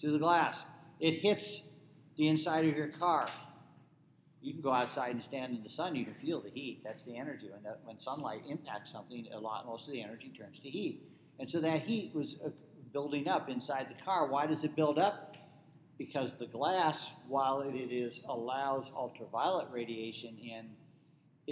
through 0.00 0.12
the 0.12 0.18
glass. 0.18 0.64
It 1.00 1.20
hits 1.20 1.64
the 2.16 2.28
inside 2.28 2.66
of 2.66 2.76
your 2.76 2.88
car. 2.88 3.26
You 4.40 4.52
can 4.52 4.62
go 4.62 4.72
outside 4.72 5.14
and 5.14 5.22
stand 5.22 5.56
in 5.56 5.62
the 5.62 5.70
sun. 5.70 5.94
You 5.94 6.04
can 6.04 6.14
feel 6.14 6.40
the 6.40 6.50
heat. 6.50 6.82
That's 6.84 7.04
the 7.04 7.16
energy. 7.16 7.48
When, 7.50 7.72
when 7.84 8.00
sunlight 8.00 8.42
impacts 8.48 8.90
something, 8.90 9.26
a 9.32 9.38
lot, 9.38 9.66
most 9.66 9.86
of 9.86 9.92
the 9.92 10.02
energy 10.02 10.32
turns 10.36 10.58
to 10.60 10.70
heat. 10.70 11.02
And 11.42 11.50
so 11.50 11.58
that 11.58 11.82
heat 11.82 12.12
was 12.14 12.36
uh, 12.46 12.50
building 12.92 13.26
up 13.26 13.50
inside 13.50 13.88
the 13.90 14.00
car. 14.04 14.28
Why 14.28 14.46
does 14.46 14.62
it 14.62 14.76
build 14.76 14.96
up? 14.96 15.36
Because 15.98 16.34
the 16.38 16.46
glass, 16.46 17.14
while 17.26 17.62
it 17.62 17.74
is 17.74 18.20
allows 18.28 18.86
ultraviolet 18.94 19.66
radiation 19.72 20.38
in, 20.38 20.66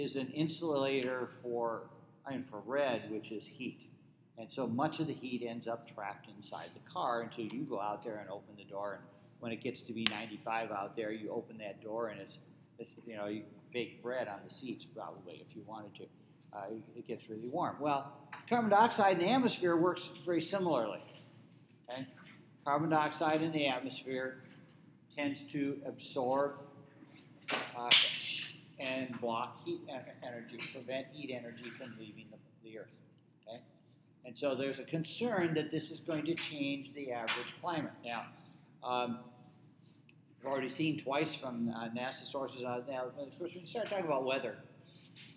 is 0.01 0.15
an 0.15 0.29
insulator 0.29 1.31
for 1.43 1.89
infrared, 2.31 3.11
which 3.11 3.33
is 3.33 3.45
heat. 3.45 3.89
And 4.37 4.49
so 4.49 4.65
much 4.65 5.01
of 5.01 5.07
the 5.07 5.13
heat 5.13 5.45
ends 5.45 5.67
up 5.67 5.93
trapped 5.93 6.29
inside 6.37 6.69
the 6.73 6.89
car 6.89 7.23
until 7.23 7.53
you 7.53 7.63
go 7.63 7.81
out 7.81 8.01
there 8.01 8.15
and 8.15 8.29
open 8.29 8.55
the 8.57 8.63
door. 8.63 8.93
And 8.93 9.03
when 9.41 9.51
it 9.51 9.61
gets 9.61 9.81
to 9.81 9.91
be 9.91 10.07
95 10.09 10.71
out 10.71 10.95
there, 10.95 11.11
you 11.11 11.31
open 11.31 11.57
that 11.57 11.83
door 11.83 12.07
and 12.07 12.21
it's, 12.21 12.37
it's 12.79 12.91
you 13.05 13.17
know, 13.17 13.27
you 13.27 13.43
bake 13.73 14.01
bread 14.01 14.29
on 14.29 14.39
the 14.47 14.53
seats 14.53 14.85
probably 14.85 15.45
if 15.45 15.53
you 15.53 15.63
wanted 15.67 15.93
to. 15.95 16.03
Uh, 16.53 16.67
it 16.95 17.05
gets 17.09 17.29
really 17.29 17.49
warm. 17.49 17.75
Well, 17.81 18.20
carbon 18.51 18.69
dioxide 18.69 19.13
in 19.13 19.19
the 19.19 19.31
atmosphere 19.31 19.77
works 19.77 20.09
very 20.25 20.41
similarly. 20.41 20.99
Okay? 21.89 22.05
Carbon 22.65 22.89
dioxide 22.89 23.41
in 23.41 23.51
the 23.53 23.65
atmosphere 23.65 24.43
tends 25.15 25.45
to 25.45 25.77
absorb 25.87 26.55
uh, 27.77 27.89
and 28.77 29.19
block 29.21 29.63
heat 29.63 29.79
energy, 30.21 30.59
prevent 30.73 31.07
heat 31.13 31.33
energy 31.33 31.69
from 31.77 31.95
leaving 31.97 32.25
the, 32.29 32.37
the 32.69 32.79
Earth. 32.79 32.91
Okay? 33.47 33.61
And 34.25 34.37
so 34.37 34.53
there's 34.53 34.79
a 34.79 34.83
concern 34.83 35.53
that 35.53 35.71
this 35.71 35.89
is 35.89 36.01
going 36.01 36.25
to 36.25 36.35
change 36.35 36.93
the 36.93 37.13
average 37.13 37.55
climate. 37.61 37.93
Now, 38.03 38.25
um, 38.83 39.19
we've 40.37 40.51
already 40.51 40.69
seen 40.69 40.99
twice 40.99 41.33
from 41.33 41.69
uh, 41.69 41.87
NASA 41.97 42.29
sources. 42.29 42.63
Uh, 42.63 42.81
now, 42.89 43.05
of 43.05 43.39
course, 43.39 43.53
when 43.53 43.61
you 43.61 43.67
start 43.67 43.89
talking 43.89 44.05
about 44.05 44.25
weather, 44.25 44.57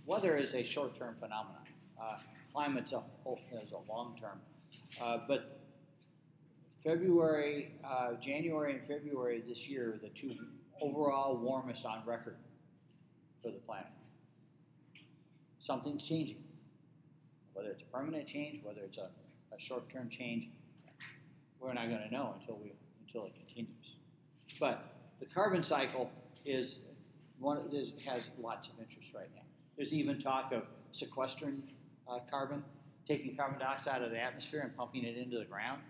weather 0.04 0.36
is 0.36 0.54
a 0.54 0.64
short-term 0.64 1.14
phenomenon. 1.14 1.62
Uh, 2.00 2.16
climate's 2.54 2.92
a, 2.92 3.02
is 3.62 3.72
a 3.72 3.92
long-term. 3.92 4.40
Uh, 5.02 5.18
but 5.26 5.60
February, 6.84 7.72
uh, 7.84 8.12
January 8.20 8.74
and 8.74 8.86
February 8.86 9.42
this 9.46 9.68
year 9.68 9.94
are 9.94 9.98
the 9.98 10.10
two 10.10 10.34
overall 10.80 11.36
warmest 11.36 11.84
on 11.84 12.02
record 12.06 12.36
for 13.42 13.50
the 13.50 13.58
planet. 13.58 13.88
Something's 15.60 16.06
changing. 16.06 16.36
Whether 17.54 17.70
it's 17.70 17.82
a 17.82 17.96
permanent 17.96 18.26
change, 18.28 18.62
whether 18.62 18.82
it's 18.82 18.98
a, 18.98 19.08
a 19.54 19.58
short-term 19.58 20.08
change, 20.08 20.48
we're 21.60 21.72
not 21.72 21.88
going 21.88 22.02
to 22.02 22.12
know 22.12 22.34
until 22.38 22.58
we 22.62 22.72
until 23.06 23.26
it 23.26 23.32
continues. 23.34 23.96
But 24.60 24.92
the 25.20 25.26
carbon 25.26 25.62
cycle 25.62 26.10
is 26.44 26.80
one 27.38 27.58
is, 27.72 27.92
has 28.06 28.24
lots 28.40 28.68
of 28.68 28.74
interest 28.78 29.08
right 29.14 29.30
now. 29.34 29.42
There's 29.76 29.92
even 29.92 30.20
talk 30.20 30.52
of 30.52 30.64
sequestering 30.92 31.62
uh, 32.08 32.18
carbon, 32.30 32.62
taking 33.06 33.36
carbon 33.36 33.58
dioxide 33.58 33.96
out 33.96 34.02
of 34.02 34.10
the 34.10 34.20
atmosphere 34.20 34.60
and 34.60 34.76
pumping 34.76 35.04
it 35.04 35.16
into 35.16 35.38
the 35.38 35.44
ground 35.44 35.80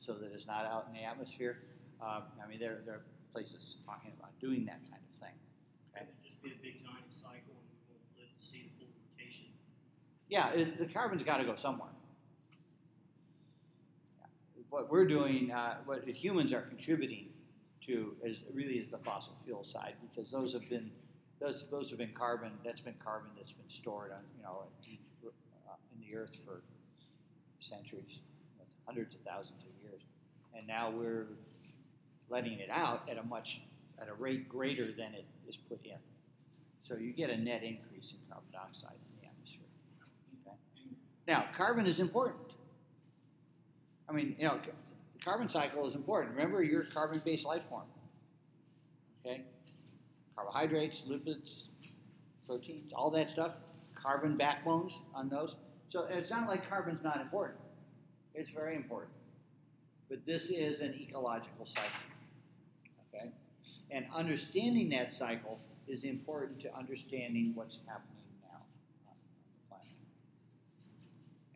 so 0.00 0.14
that 0.14 0.32
it's 0.34 0.46
not 0.46 0.64
out 0.66 0.86
in 0.88 0.94
the 0.94 1.04
atmosphere. 1.04 1.58
Um, 2.00 2.22
I 2.42 2.48
mean, 2.48 2.58
there, 2.58 2.78
there 2.84 2.96
are 2.96 3.02
places 3.32 3.76
talking 3.86 4.12
about 4.18 4.38
doing 4.40 4.64
that 4.66 4.80
kind 4.90 5.02
of 5.02 5.20
thing. 5.20 5.34
Okay? 5.94 6.06
It 6.06 6.28
just 6.28 6.42
be 6.42 6.50
a 6.50 6.62
big 6.62 6.82
giant 6.84 7.10
cycle, 7.10 7.54
and 7.54 7.66
we 7.88 7.94
won't 7.94 8.02
live 8.18 8.38
to 8.38 8.44
see 8.44 8.62
the 8.62 8.70
full 8.78 8.88
rotation. 9.12 9.46
Yeah, 10.28 10.50
it, 10.50 10.78
the 10.78 10.92
carbon's 10.92 11.22
got 11.22 11.38
to 11.38 11.44
go 11.44 11.56
somewhere. 11.56 11.90
What 14.70 14.90
we're 14.90 15.06
doing, 15.06 15.50
uh, 15.50 15.76
what 15.86 16.06
humans 16.06 16.52
are 16.52 16.60
contributing 16.60 17.28
to, 17.86 18.14
is 18.22 18.36
really 18.52 18.74
is 18.74 18.90
the 18.90 18.98
fossil 18.98 19.32
fuel 19.44 19.64
side 19.64 19.94
because 20.02 20.30
those 20.30 20.52
have 20.52 20.68
been 20.68 20.90
those 21.40 21.64
those 21.70 21.90
have 21.90 21.98
been 21.98 22.14
carbon. 22.14 22.52
That's 22.64 22.80
been 22.80 22.96
carbon 23.02 23.30
that's 23.36 23.52
been 23.52 23.70
stored 23.70 24.12
on 24.12 24.22
you 24.36 24.42
know 24.42 24.64
uh, 25.24 25.72
in 25.94 26.00
the 26.00 26.16
earth 26.16 26.36
for 26.44 26.62
centuries 27.60 28.18
hundreds 28.88 29.14
of 29.14 29.20
thousands 29.20 29.60
of 29.60 29.84
years. 29.84 30.00
And 30.56 30.66
now 30.66 30.90
we're 30.90 31.26
letting 32.30 32.54
it 32.54 32.70
out 32.70 33.06
at 33.10 33.18
a 33.18 33.22
much 33.22 33.60
at 34.00 34.08
a 34.08 34.14
rate 34.14 34.48
greater 34.48 34.84
than 34.84 35.12
it 35.14 35.26
is 35.46 35.56
put 35.56 35.84
in. 35.84 35.98
So 36.82 36.96
you 36.96 37.12
get 37.12 37.28
a 37.28 37.36
net 37.36 37.62
increase 37.62 38.12
in 38.12 38.18
carbon 38.30 38.48
dioxide 38.50 38.92
in 38.92 39.20
the 39.20 39.28
atmosphere. 39.28 39.66
Okay? 40.46 40.56
Now, 41.26 41.46
carbon 41.54 41.86
is 41.86 42.00
important. 42.00 42.54
I 44.08 44.12
mean, 44.12 44.36
you 44.38 44.46
know, 44.46 44.58
the 44.64 45.22
carbon 45.22 45.50
cycle 45.50 45.86
is 45.86 45.94
important. 45.94 46.34
Remember, 46.34 46.62
you're 46.62 46.82
a 46.82 46.86
carbon-based 46.86 47.44
life 47.44 47.64
form. 47.68 47.84
Okay? 49.26 49.42
Carbohydrates, 50.38 51.02
lipids, 51.08 51.64
proteins, 52.46 52.92
all 52.94 53.10
that 53.10 53.28
stuff, 53.28 53.56
carbon 53.94 54.36
backbones 54.36 54.92
on 55.12 55.28
those. 55.28 55.56
So 55.88 56.06
it's 56.08 56.30
not 56.30 56.46
like 56.46 56.68
carbon's 56.68 57.02
not 57.02 57.20
important. 57.20 57.58
It's 58.34 58.50
very 58.50 58.76
important. 58.76 59.10
But 60.08 60.24
this 60.24 60.50
is 60.50 60.80
an 60.80 60.94
ecological 60.94 61.66
cycle. 61.66 61.90
Okay? 63.12 63.32
And 63.90 64.06
understanding 64.14 64.88
that 64.90 65.12
cycle 65.12 65.58
is 65.88 66.04
important 66.04 66.60
to 66.60 66.76
understanding 66.76 67.52
what's 67.56 67.78
happening 67.86 68.22
now 68.44 68.60
on 69.08 69.16
the 69.52 69.68
planet. 69.68 69.88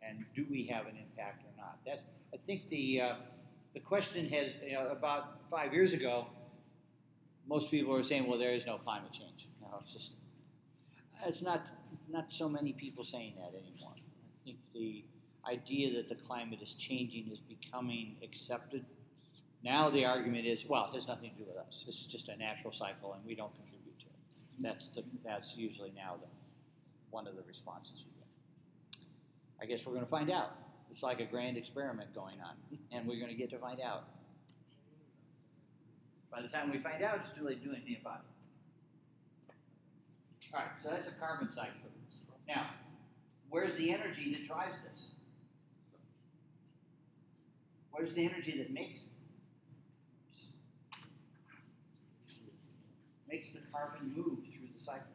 And 0.01 0.25
do 0.35 0.45
we 0.51 0.65
have 0.65 0.87
an 0.87 0.97
impact 0.97 1.43
or 1.43 1.53
not? 1.57 1.77
That 1.85 2.03
I 2.33 2.37
think 2.45 2.67
the 2.69 3.01
uh, 3.01 3.15
the 3.73 3.79
question 3.79 4.27
has, 4.29 4.55
you 4.65 4.73
know, 4.73 4.87
about 4.89 5.49
five 5.49 5.73
years 5.73 5.93
ago, 5.93 6.27
most 7.47 7.69
people 7.71 7.95
are 7.95 8.03
saying, 8.03 8.27
well, 8.27 8.39
there 8.39 8.53
is 8.53 8.65
no 8.65 8.77
climate 8.77 9.11
change. 9.11 9.47
Know, 9.61 9.79
it's 9.81 9.93
just, 9.93 10.11
it's 11.25 11.41
not, 11.41 11.65
not 12.09 12.25
so 12.29 12.47
many 12.47 12.73
people 12.73 13.03
saying 13.03 13.33
that 13.37 13.57
anymore. 13.57 13.93
I 13.95 14.45
think 14.45 14.57
the 14.73 15.03
idea 15.47 15.93
that 15.93 16.09
the 16.09 16.15
climate 16.15 16.59
is 16.61 16.73
changing 16.73 17.29
is 17.31 17.39
becoming 17.39 18.15
accepted. 18.23 18.85
Now 19.63 19.89
the 19.89 20.05
argument 20.05 20.45
is, 20.45 20.65
well, 20.67 20.89
it 20.91 20.95
has 20.95 21.07
nothing 21.07 21.31
to 21.31 21.37
do 21.37 21.45
with 21.47 21.57
us. 21.57 21.83
Is 21.87 22.05
just 22.05 22.29
a 22.29 22.35
natural 22.35 22.73
cycle, 22.73 23.13
and 23.13 23.25
we 23.25 23.35
don't 23.35 23.53
contribute 23.55 23.99
to 23.99 24.05
it. 24.05 24.61
That's 24.61 24.87
the, 24.89 25.03
that's 25.23 25.55
usually 25.55 25.93
now 25.95 26.15
the 26.21 26.27
one 27.11 27.27
of 27.27 27.35
the 27.35 27.43
responses 27.47 27.93
you 27.97 28.11
get. 28.17 29.05
I 29.61 29.65
guess 29.65 29.85
we're 29.85 29.93
going 29.93 30.05
to 30.05 30.11
find 30.11 30.31
out. 30.31 30.51
It's 30.91 31.03
like 31.03 31.19
a 31.19 31.25
grand 31.25 31.57
experiment 31.57 32.13
going 32.13 32.35
on, 32.41 32.55
and 32.91 33.07
we're 33.07 33.19
going 33.19 33.31
to 33.31 33.35
get 33.35 33.49
to 33.51 33.57
find 33.57 33.79
out. 33.79 34.03
By 36.33 36.41
the 36.41 36.47
time 36.47 36.71
we 36.71 36.79
find 36.79 37.03
out, 37.03 37.17
it's 37.17 37.29
too 37.29 37.45
late 37.45 37.61
to 37.61 37.69
do 37.69 37.75
anything 37.75 37.97
about 38.01 38.21
it. 38.21 39.53
All 40.53 40.61
right, 40.61 40.69
so 40.81 40.89
that's 40.89 41.07
a 41.07 41.11
carbon 41.11 41.47
cycle. 41.47 41.71
Now, 42.47 42.67
where's 43.49 43.75
the 43.75 43.93
energy 43.93 44.33
that 44.33 44.45
drives 44.47 44.77
this? 44.79 45.09
Where's 47.91 48.13
the 48.13 48.25
energy 48.25 48.57
that 48.57 48.71
makes 48.71 49.09
makes 53.29 53.51
the 53.51 53.59
carbon 53.71 54.11
move 54.15 54.39
through 54.51 54.67
the 54.75 54.83
cycle? 54.83 55.12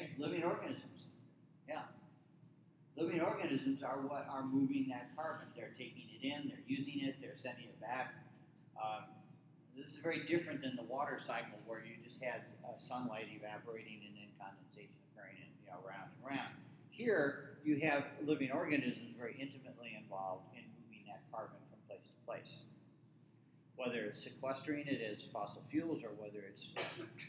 Okay, 0.00 0.10
living 0.16 0.44
organisms. 0.44 1.12
Yeah. 1.68 1.84
Living 2.96 3.20
organisms 3.20 3.82
are 3.82 4.00
what 4.00 4.26
are 4.32 4.44
moving 4.44 4.88
that 4.88 5.12
carbon. 5.14 5.48
They're 5.54 5.76
taking 5.76 6.08
it 6.08 6.24
in, 6.24 6.48
they're 6.48 6.64
using 6.66 7.04
it, 7.04 7.16
they're 7.20 7.36
sending 7.36 7.68
it 7.68 7.80
back. 7.80 8.14
Um, 8.80 9.04
this 9.76 9.92
is 9.92 10.00
very 10.00 10.24
different 10.24 10.62
than 10.62 10.76
the 10.76 10.88
water 10.88 11.18
cycle 11.20 11.60
where 11.66 11.84
you 11.84 12.00
just 12.02 12.16
had 12.22 12.48
uh, 12.64 12.72
sunlight 12.78 13.28
evaporating 13.28 14.00
and 14.08 14.16
then 14.16 14.32
condensation 14.40 14.96
occurring 15.12 15.36
and, 15.36 15.52
you 15.60 15.68
know, 15.68 15.84
round 15.84 16.08
and 16.16 16.20
round. 16.24 16.54
Here, 16.88 17.60
you 17.64 17.76
have 17.84 18.04
living 18.24 18.50
organisms 18.52 19.12
very 19.20 19.36
intimately 19.36 20.00
involved 20.00 20.48
in 20.56 20.64
moving 20.80 21.04
that 21.12 21.20
carbon 21.28 21.60
from 21.68 21.80
place 21.88 22.08
to 22.08 22.16
place. 22.24 22.64
Whether 23.76 24.08
it's 24.08 24.24
sequestering 24.24 24.88
it 24.88 25.00
as 25.04 25.28
fossil 25.28 25.60
fuels 25.70 26.00
or 26.04 26.12
whether 26.16 26.40
it's, 26.48 26.72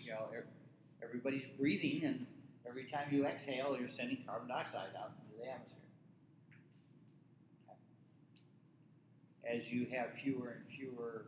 you 0.03 0.11
know, 0.11 0.31
everybody's 1.03 1.47
breathing 1.59 2.03
and 2.03 2.25
Every 2.67 2.85
time 2.85 3.07
you 3.11 3.25
exhale, 3.25 3.75
you're 3.79 3.89
sending 3.89 4.23
carbon 4.25 4.47
dioxide 4.47 4.95
out 4.97 5.11
into 5.19 5.43
the 5.43 5.49
atmosphere. 5.49 5.77
As 9.43 9.71
you 9.71 9.87
have 9.91 10.13
fewer 10.13 10.61
and 10.61 10.65
fewer, 10.69 11.25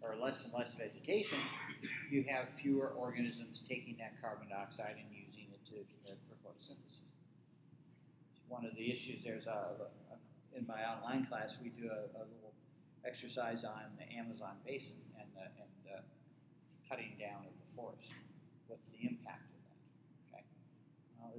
or 0.00 0.16
less 0.16 0.44
and 0.44 0.54
less 0.54 0.74
vegetation, 0.74 1.38
you 2.10 2.24
have 2.28 2.48
fewer 2.60 2.88
organisms 2.96 3.62
taking 3.68 3.96
that 3.98 4.20
carbon 4.22 4.48
dioxide 4.48 4.96
and 4.96 5.10
using 5.10 5.50
it 5.52 5.60
to, 5.66 5.84
for 6.28 6.36
photosynthesis. 6.46 7.02
One 8.48 8.64
of 8.64 8.74
the 8.76 8.90
issues 8.90 9.24
there's 9.24 9.46
a, 9.46 9.50
a 9.50 10.56
in 10.56 10.66
my 10.66 10.80
online 10.88 11.26
class 11.26 11.56
we 11.62 11.68
do 11.68 11.90
a, 11.90 12.08
a, 12.16 12.24
little 12.24 12.54
exercise 13.04 13.64
on 13.64 13.92
the 13.98 14.08
Amazon 14.16 14.56
basin 14.64 14.96
and 15.20 15.28
the, 15.34 15.42
and 15.60 15.68
cutting 16.88 17.12
down 17.18 17.42
of 17.44 17.52
the 17.52 17.74
forest. 17.74 18.08
What's 18.68 18.86
the 18.94 19.08
impact? 19.08 19.45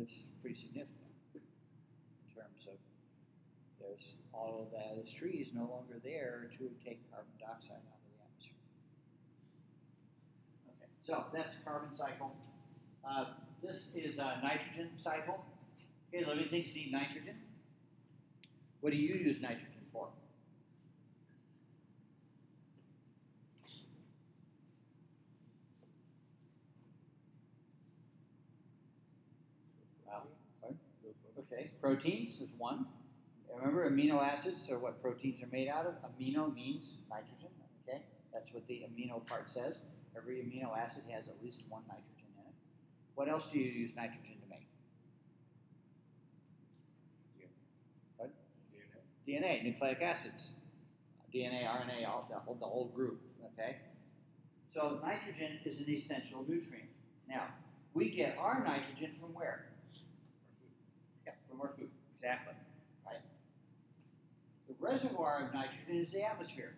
It's 0.01 0.27
pretty 0.41 0.55
significant 0.55 0.93
in 1.33 1.41
terms 2.36 2.67
of 2.67 2.77
there's 3.79 4.13
all 4.33 4.67
of 4.67 4.71
those 4.71 5.13
trees 5.13 5.51
no 5.53 5.62
longer 5.62 5.99
there 6.03 6.49
to 6.57 6.69
take 6.86 6.99
carbon 7.12 7.31
dioxide 7.39 7.81
out 7.89 7.97
of 7.97 8.05
the 8.05 8.17
atmosphere. 8.21 8.62
Okay, 10.77 10.89
so 11.03 11.25
that's 11.33 11.55
carbon 11.65 11.95
cycle. 11.95 12.36
Uh, 13.07 13.25
this 13.63 13.93
is 13.95 14.19
a 14.19 14.39
nitrogen 14.43 14.89
cycle. 14.97 15.43
Okay, 16.13 16.25
living 16.25 16.49
things 16.49 16.73
need 16.75 16.91
nitrogen. 16.91 17.36
What 18.81 18.91
do 18.91 18.97
you 18.97 19.15
use 19.15 19.41
nitrogen 19.41 19.86
for? 19.91 20.10
Okay, 31.57 31.71
proteins 31.81 32.39
is 32.41 32.49
one. 32.57 32.85
Remember, 33.55 33.89
amino 33.89 34.21
acids 34.21 34.69
are 34.69 34.77
what 34.77 35.01
proteins 35.01 35.41
are 35.41 35.49
made 35.51 35.67
out 35.67 35.87
of. 35.87 35.93
Amino 36.03 36.53
means 36.53 36.93
nitrogen. 37.09 37.49
Okay, 37.87 38.03
that's 38.31 38.53
what 38.53 38.67
the 38.67 38.85
amino 38.85 39.25
part 39.25 39.49
says. 39.49 39.79
Every 40.15 40.35
amino 40.35 40.77
acid 40.77 41.03
has 41.09 41.27
at 41.27 41.35
least 41.41 41.63
one 41.67 41.81
nitrogen 41.87 42.27
in 42.37 42.45
it. 42.45 42.53
What 43.15 43.27
else 43.27 43.47
do 43.47 43.57
you 43.57 43.71
use 43.71 43.91
nitrogen 43.95 44.35
to 44.43 44.49
make? 44.49 44.67
What? 48.17 48.29
DNA. 49.27 49.41
DNA, 49.41 49.63
nucleic 49.63 50.01
acids. 50.01 50.49
DNA, 51.33 51.65
RNA, 51.65 52.07
all, 52.07 52.27
the, 52.29 52.37
whole, 52.37 52.57
the 52.59 52.65
whole 52.65 52.91
group. 52.93 53.19
Okay? 53.53 53.77
So 54.73 54.99
nitrogen 55.03 55.59
is 55.65 55.79
an 55.79 55.89
essential 55.89 56.45
nutrient. 56.47 56.89
Now, 57.27 57.47
we 57.95 58.11
get 58.11 58.37
our 58.37 58.63
nitrogen 58.63 59.15
from 59.19 59.33
where? 59.33 59.65
More 61.57 61.71
food. 61.77 61.89
Exactly. 62.19 62.53
Right? 63.05 63.21
The 64.67 64.75
reservoir 64.79 65.45
of 65.45 65.53
nitrogen 65.53 65.95
is 65.95 66.11
the 66.11 66.23
atmosphere. 66.23 66.73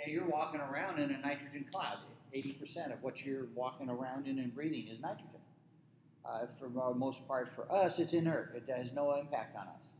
Okay, 0.00 0.10
you're 0.10 0.28
walking 0.28 0.60
around 0.60 0.98
in 0.98 1.10
a 1.10 1.18
nitrogen 1.18 1.64
cloud. 1.72 1.98
80% 2.34 2.92
of 2.92 3.02
what 3.02 3.24
you're 3.24 3.46
walking 3.54 3.88
around 3.88 4.26
in 4.26 4.38
and 4.38 4.54
breathing 4.54 4.86
is 4.88 5.00
nitrogen. 5.00 5.40
Uh, 6.24 6.46
for 6.58 6.68
the 6.68 6.94
most 6.94 7.26
part, 7.26 7.48
for 7.54 7.70
us, 7.72 7.98
it's 7.98 8.12
inert. 8.12 8.52
It 8.54 8.70
has 8.70 8.92
no 8.92 9.14
impact 9.14 9.56
on 9.56 9.62
us. 9.62 9.92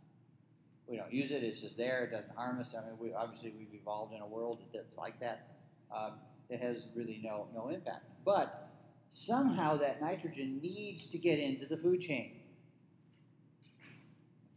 We 0.86 0.96
don't 0.96 1.12
use 1.12 1.30
it. 1.30 1.42
It's 1.42 1.60
just 1.60 1.76
there. 1.76 2.04
It 2.04 2.10
doesn't 2.10 2.34
harm 2.34 2.60
us. 2.60 2.74
I 2.76 2.86
mean, 2.86 2.98
we, 3.00 3.14
obviously, 3.14 3.52
we've 3.58 3.80
evolved 3.80 4.14
in 4.14 4.20
a 4.20 4.26
world 4.26 4.58
that's 4.74 4.96
like 4.96 5.18
that. 5.20 5.48
Um, 5.94 6.12
it 6.50 6.60
has 6.60 6.86
really 6.94 7.20
no, 7.22 7.46
no 7.54 7.68
impact. 7.68 8.12
But 8.24 8.70
somehow 9.08 9.76
that 9.78 10.00
nitrogen 10.00 10.60
needs 10.62 11.06
to 11.06 11.18
get 11.18 11.38
into 11.38 11.66
the 11.66 11.76
food 11.76 12.00
chain 12.00 12.37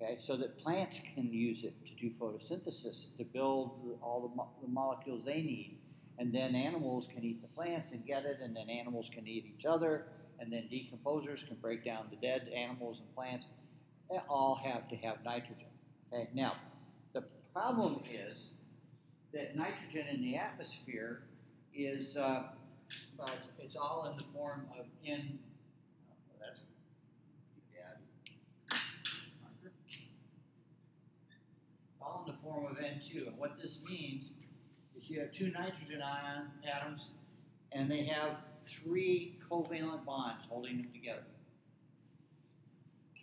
okay, 0.02 0.18
so 0.20 0.36
that 0.38 0.58
plants 0.60 1.02
can 1.14 1.32
use 1.32 1.64
it 1.64 1.74
to 1.86 1.94
do 1.96 2.14
photosynthesis, 2.20 3.16
to 3.18 3.24
build 3.24 3.98
all 4.02 4.30
the, 4.30 4.36
mo- 4.36 4.50
the, 4.62 4.68
molecules 4.68 5.24
they 5.26 5.42
need. 5.42 5.78
And 6.18 6.34
then 6.34 6.56
animals 6.56 7.08
can 7.12 7.24
eat 7.24 7.42
the 7.42 7.48
plants 7.48 7.92
and 7.92 8.06
get 8.06 8.26
it, 8.26 8.40
and 8.44 8.56
then 8.56 8.70
animals 8.70 9.10
can 9.14 9.28
eat 9.28 9.46
each 9.58 9.66
other, 9.66 10.08
and 10.40 10.52
then 10.52 10.70
decomposers 10.72 11.48
can 11.48 11.58
break 11.62 11.84
down 11.86 12.06
the 12.10 12.16
dead 12.16 12.50
animals 12.56 13.00
and 13.00 13.16
plants. 13.16 13.48
They 14.10 14.18
all 14.30 14.60
have 14.64 14.88
to 14.90 14.96
have 14.98 15.24
nitrogen. 15.24 15.68
Okay, 16.12 16.30
now, 16.34 16.56
the 17.14 17.24
problem 17.54 18.02
is 18.12 18.54
that 19.34 19.56
nitrogen 19.56 20.08
in 20.08 20.22
the 20.22 20.36
atmosphere 20.36 21.24
is, 21.74 22.18
uh, 22.18 22.44
well, 23.18 23.30
it's, 23.60 23.76
all 23.76 24.12
in 24.12 24.18
the 24.18 24.24
form 24.34 24.68
of 24.78 24.86
in 25.06 25.40
in 32.28 32.34
the 32.34 32.40
form 32.40 32.66
of 32.66 32.78
N2. 32.78 33.28
And 33.28 33.38
what 33.38 33.60
this 33.62 33.80
means 33.88 34.34
is 35.00 35.10
you 35.10 35.20
have 35.20 35.32
two 35.32 35.52
nitrogen 35.52 36.02
ion 36.02 36.48
atoms, 36.70 37.10
and 37.72 37.90
they 37.90 38.04
have 38.06 38.38
three 38.64 39.38
covalent 39.50 40.06
bonds 40.06 40.46
holding 40.50 40.78
them 40.78 40.90
together. 40.94 41.24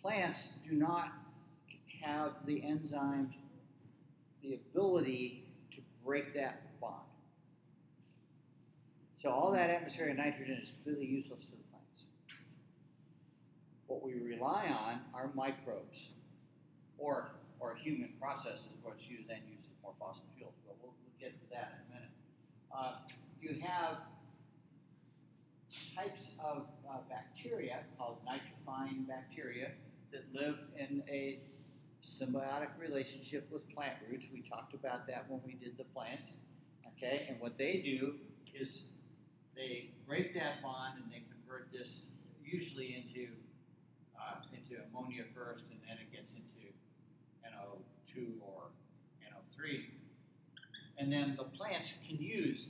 Plants 0.01 0.53
do 0.67 0.75
not 0.75 1.13
have 2.03 2.31
the 2.45 2.61
enzymes, 2.61 3.33
the 4.41 4.53
ability 4.55 5.45
to 5.71 5.81
break 6.05 6.33
that 6.33 6.79
bond. 6.79 6.95
So 9.17 9.29
all 9.29 9.51
that 9.51 9.69
atmospheric 9.69 10.17
nitrogen 10.17 10.59
is 10.61 10.71
completely 10.71 11.05
useless 11.05 11.45
to 11.45 11.51
the 11.51 11.57
plants. 11.69 12.03
What 13.87 14.01
we 14.01 14.13
rely 14.13 14.67
on 14.67 15.01
are 15.13 15.29
microbes, 15.35 16.09
or 16.97 17.31
or 17.59 17.75
human 17.75 18.09
processes 18.19 18.71
what's 18.83 19.07
used 19.07 19.27
then 19.27 19.39
uses 19.47 19.71
more 19.83 19.93
fossil 19.99 20.23
fuels. 20.35 20.53
But 20.65 20.77
we'll, 20.81 20.93
we'll, 21.03 21.19
get 21.19 21.35
to 21.41 21.49
that 21.51 21.75
in 21.75 21.79
a 21.83 21.99
minute. 21.99 22.13
Uh, 22.71 22.93
you 23.41 23.59
have 23.61 23.97
types 25.95 26.31
of 26.43 26.65
uh, 26.89 26.99
bacteria 27.09 27.79
called 27.97 28.19
nitrifying 28.25 29.05
bacteria 29.05 29.71
that 30.11 30.23
live 30.33 30.55
in 30.77 31.03
a 31.09 31.39
symbiotic 32.03 32.69
relationship 32.79 33.49
with 33.51 33.67
plant 33.73 33.95
roots. 34.09 34.27
We 34.33 34.41
talked 34.41 34.73
about 34.73 35.07
that 35.07 35.25
when 35.27 35.41
we 35.45 35.53
did 35.53 35.77
the 35.77 35.83
plants. 35.83 36.31
Okay, 36.97 37.25
and 37.29 37.39
what 37.39 37.57
they 37.57 37.81
do 37.83 38.15
is 38.53 38.83
they 39.55 39.91
break 40.07 40.33
that 40.35 40.61
bond 40.61 40.99
and 41.03 41.11
they 41.11 41.23
convert 41.31 41.71
this 41.71 42.03
usually 42.43 42.95
into 42.95 43.31
uh, 44.19 44.41
into 44.51 44.81
ammonia 44.89 45.23
first, 45.33 45.65
and 45.71 45.79
then 45.87 45.97
it 45.99 46.11
gets 46.15 46.33
into 46.33 46.58
NO2 47.59 48.41
or 48.41 48.63
NO3, 49.23 49.85
and 50.97 51.11
then 51.11 51.35
the 51.37 51.43
plants 51.43 51.93
can 52.07 52.17
use 52.17 52.69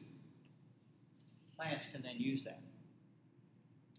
plants 1.59 1.87
can 1.91 2.01
then 2.01 2.15
use 2.17 2.43
that. 2.43 2.61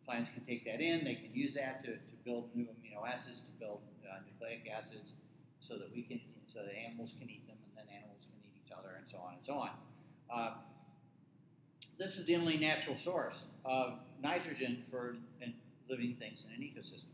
Plants 0.06 0.30
can 0.30 0.42
take 0.44 0.64
that 0.64 0.80
in, 0.80 1.04
they 1.04 1.14
can 1.14 1.30
use 1.34 1.52
that 1.54 1.84
to, 1.84 1.92
to 1.92 2.14
build 2.24 2.48
new 2.54 2.64
amino 2.64 3.06
acids, 3.06 3.40
to 3.40 3.52
build 3.60 3.80
uh, 4.10 4.16
nucleic 4.24 4.66
acids, 4.72 5.12
so 5.60 5.76
that 5.76 5.94
we 5.94 6.02
can, 6.02 6.20
so 6.52 6.60
that 6.60 6.72
animals 6.74 7.12
can 7.20 7.28
eat 7.28 7.46
them, 7.46 7.56
and 7.68 7.76
then 7.76 7.94
animals 7.94 8.18
can 8.22 8.32
eat 8.42 8.56
each 8.64 8.72
other, 8.72 8.96
and 8.96 9.04
so 9.10 9.18
on 9.18 9.34
and 9.34 9.44
so 9.44 9.52
on. 9.52 9.70
Uh, 10.32 10.54
this 11.98 12.16
is 12.16 12.24
the 12.24 12.34
only 12.34 12.56
natural 12.56 12.96
source 12.96 13.48
of 13.64 13.98
nitrogen 14.22 14.84
for 14.90 15.16
living 15.88 16.16
things 16.18 16.44
in 16.48 16.54
an 16.54 16.62
ecosystem. 16.62 17.09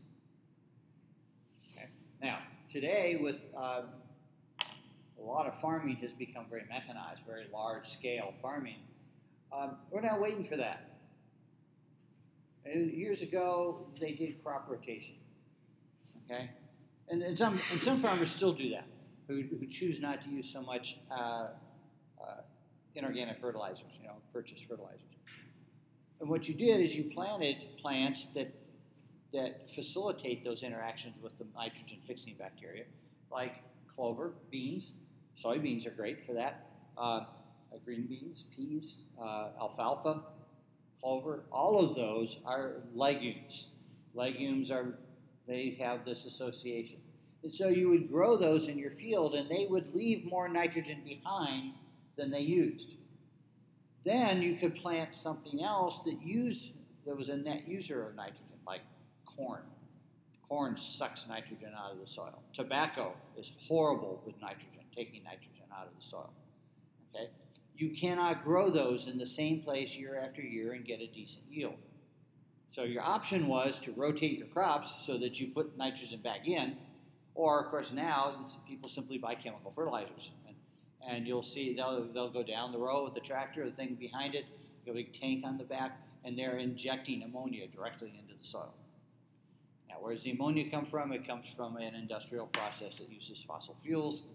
Now, 2.77 2.81
today, 2.81 3.17
with 3.19 3.37
uh, 3.57 3.81
a 5.19 5.23
lot 5.23 5.47
of 5.47 5.59
farming 5.59 5.95
has 5.97 6.11
become 6.13 6.45
very 6.49 6.63
mechanized, 6.69 7.21
very 7.25 7.45
large 7.51 7.87
scale 7.87 8.33
farming. 8.41 8.77
Um, 9.51 9.77
we're 9.89 10.01
not 10.01 10.21
waiting 10.21 10.45
for 10.45 10.57
that. 10.57 10.99
And 12.65 12.91
years 12.91 13.21
ago, 13.21 13.87
they 13.99 14.11
did 14.11 14.43
crop 14.43 14.67
rotation. 14.69 15.15
Okay, 16.25 16.49
and, 17.09 17.23
and 17.23 17.37
some 17.37 17.59
and 17.71 17.81
some 17.81 18.01
farmers 18.01 18.31
still 18.31 18.53
do 18.53 18.69
that, 18.71 18.85
who, 19.27 19.41
who 19.41 19.65
choose 19.67 20.01
not 20.01 20.23
to 20.23 20.29
use 20.29 20.49
so 20.51 20.61
much 20.61 20.97
uh, 21.09 21.13
uh, 22.21 22.41
inorganic 22.95 23.39
fertilizers, 23.39 23.85
you 23.99 24.07
know, 24.07 24.15
purchased 24.33 24.65
fertilizers. 24.67 25.01
And 26.19 26.29
what 26.29 26.49
you 26.49 26.53
did 26.53 26.81
is 26.81 26.95
you 26.95 27.05
planted 27.13 27.55
plants 27.81 28.27
that 28.35 28.53
that 29.37 29.69
facilitate 29.73 30.43
those 30.43 30.63
interactions 30.63 31.13
with 31.21 31.37
the 31.37 31.45
nitrogen 31.55 31.99
fixing 32.07 32.33
bacteria, 32.39 32.83
like 33.31 33.53
clover, 33.95 34.33
beans. 34.49 34.89
Soybeans 35.41 35.85
are 35.85 35.91
great 35.91 36.25
for 36.25 36.33
that. 36.33 36.71
Uh, 36.97 37.21
green 37.85 38.07
beans, 38.07 38.45
peas, 38.55 38.95
uh, 39.21 39.49
alfalfa, 39.61 40.21
clover, 40.99 41.43
all 41.51 41.87
of 41.87 41.95
those 41.95 42.37
are 42.45 42.81
legumes. 42.95 43.69
Legumes 44.15 44.71
are, 44.71 44.97
they 45.47 45.77
have 45.79 46.03
this 46.03 46.25
association. 46.25 46.97
And 47.43 47.53
so 47.53 47.67
you 47.67 47.89
would 47.89 48.09
grow 48.09 48.37
those 48.37 48.67
in 48.67 48.79
your 48.79 48.91
field 48.91 49.35
and 49.35 49.47
they 49.47 49.67
would 49.69 49.93
leave 49.93 50.25
more 50.25 50.49
nitrogen 50.49 51.01
behind 51.05 51.73
than 52.17 52.31
they 52.31 52.39
used. 52.39 52.95
Then 54.03 54.41
you 54.41 54.55
could 54.55 54.75
plant 54.75 55.13
something 55.13 55.63
else 55.63 56.01
that 56.05 56.19
used, 56.23 56.71
that 57.05 57.15
was 57.15 57.29
a 57.29 57.37
net 57.37 57.67
user 57.67 58.07
of 58.07 58.15
nitrogen, 58.15 58.56
corn. 59.37 59.61
Corn 60.49 60.77
sucks 60.77 61.25
nitrogen 61.29 61.71
out 61.77 61.93
of 61.93 61.99
the 61.99 62.11
soil. 62.11 62.41
Tobacco 62.53 63.13
is 63.37 63.51
horrible 63.67 64.21
with 64.25 64.35
nitrogen, 64.41 64.83
taking 64.95 65.23
nitrogen 65.23 65.65
out 65.71 65.87
of 65.87 65.93
the 65.95 66.09
soil. 66.09 66.33
Okay? 67.13 67.29
you 67.77 67.91
cannot 67.91 68.43
grow 68.43 68.71
those 68.71 69.07
in 69.07 69.17
the 69.17 69.25
same 69.25 69.61
place 69.61 69.95
year 69.95 70.19
after 70.19 70.41
year 70.41 70.73
and 70.73 70.83
get 70.83 70.99
a 70.99 71.07
decent 71.07 71.43
yield. 71.49 71.75
So 72.73 72.83
your 72.83 73.03
option 73.03 73.47
was 73.47 73.79
to 73.79 73.91
rotate 73.91 74.37
your 74.37 74.47
crops 74.47 74.93
so 75.05 75.17
that 75.19 75.39
you 75.39 75.47
put 75.47 75.77
nitrogen 75.77 76.19
back 76.21 76.47
in, 76.47 76.77
or 77.35 77.63
of 77.63 77.69
course 77.69 77.91
now 77.91 78.49
people 78.67 78.89
simply 78.89 79.17
buy 79.17 79.35
chemical 79.35 79.71
fertilizers, 79.71 80.31
and, 80.47 80.55
and 81.07 81.27
you'll 81.27 81.43
see 81.43 81.75
they'll, 81.75 82.07
they'll 82.13 82.31
go 82.31 82.43
down 82.43 82.71
the 82.71 82.77
row 82.77 83.03
with 83.03 83.13
the 83.13 83.19
tractor, 83.19 83.65
the 83.65 83.75
thing 83.75 83.95
behind 83.99 84.35
it, 84.35 84.45
a 84.87 84.93
big 84.93 85.13
tank 85.13 85.43
on 85.45 85.57
the 85.57 85.63
back, 85.63 85.99
and 86.23 86.37
they're 86.37 86.57
injecting 86.57 87.21
ammonia 87.23 87.67
directly 87.67 88.13
into 88.19 88.33
the 88.41 88.47
soil. 88.47 88.73
Now, 89.89 89.95
where 89.99 90.13
does 90.13 90.23
the 90.23 90.31
ammonia 90.31 90.69
come 90.69 90.85
from? 90.85 91.11
It 91.11 91.25
comes 91.25 91.47
from 91.55 91.77
an 91.77 91.95
industrial 91.95 92.47
process 92.47 92.97
that 92.97 93.09
uses 93.09 93.43
fossil 93.47 93.75
fuels 93.83 94.27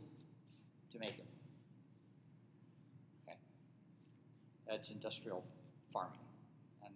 to 0.92 0.98
make 0.98 1.18
it. 1.18 1.26
That's 4.72 4.90
industrial 4.90 5.44
farming. 5.92 6.18
And, 6.82 6.94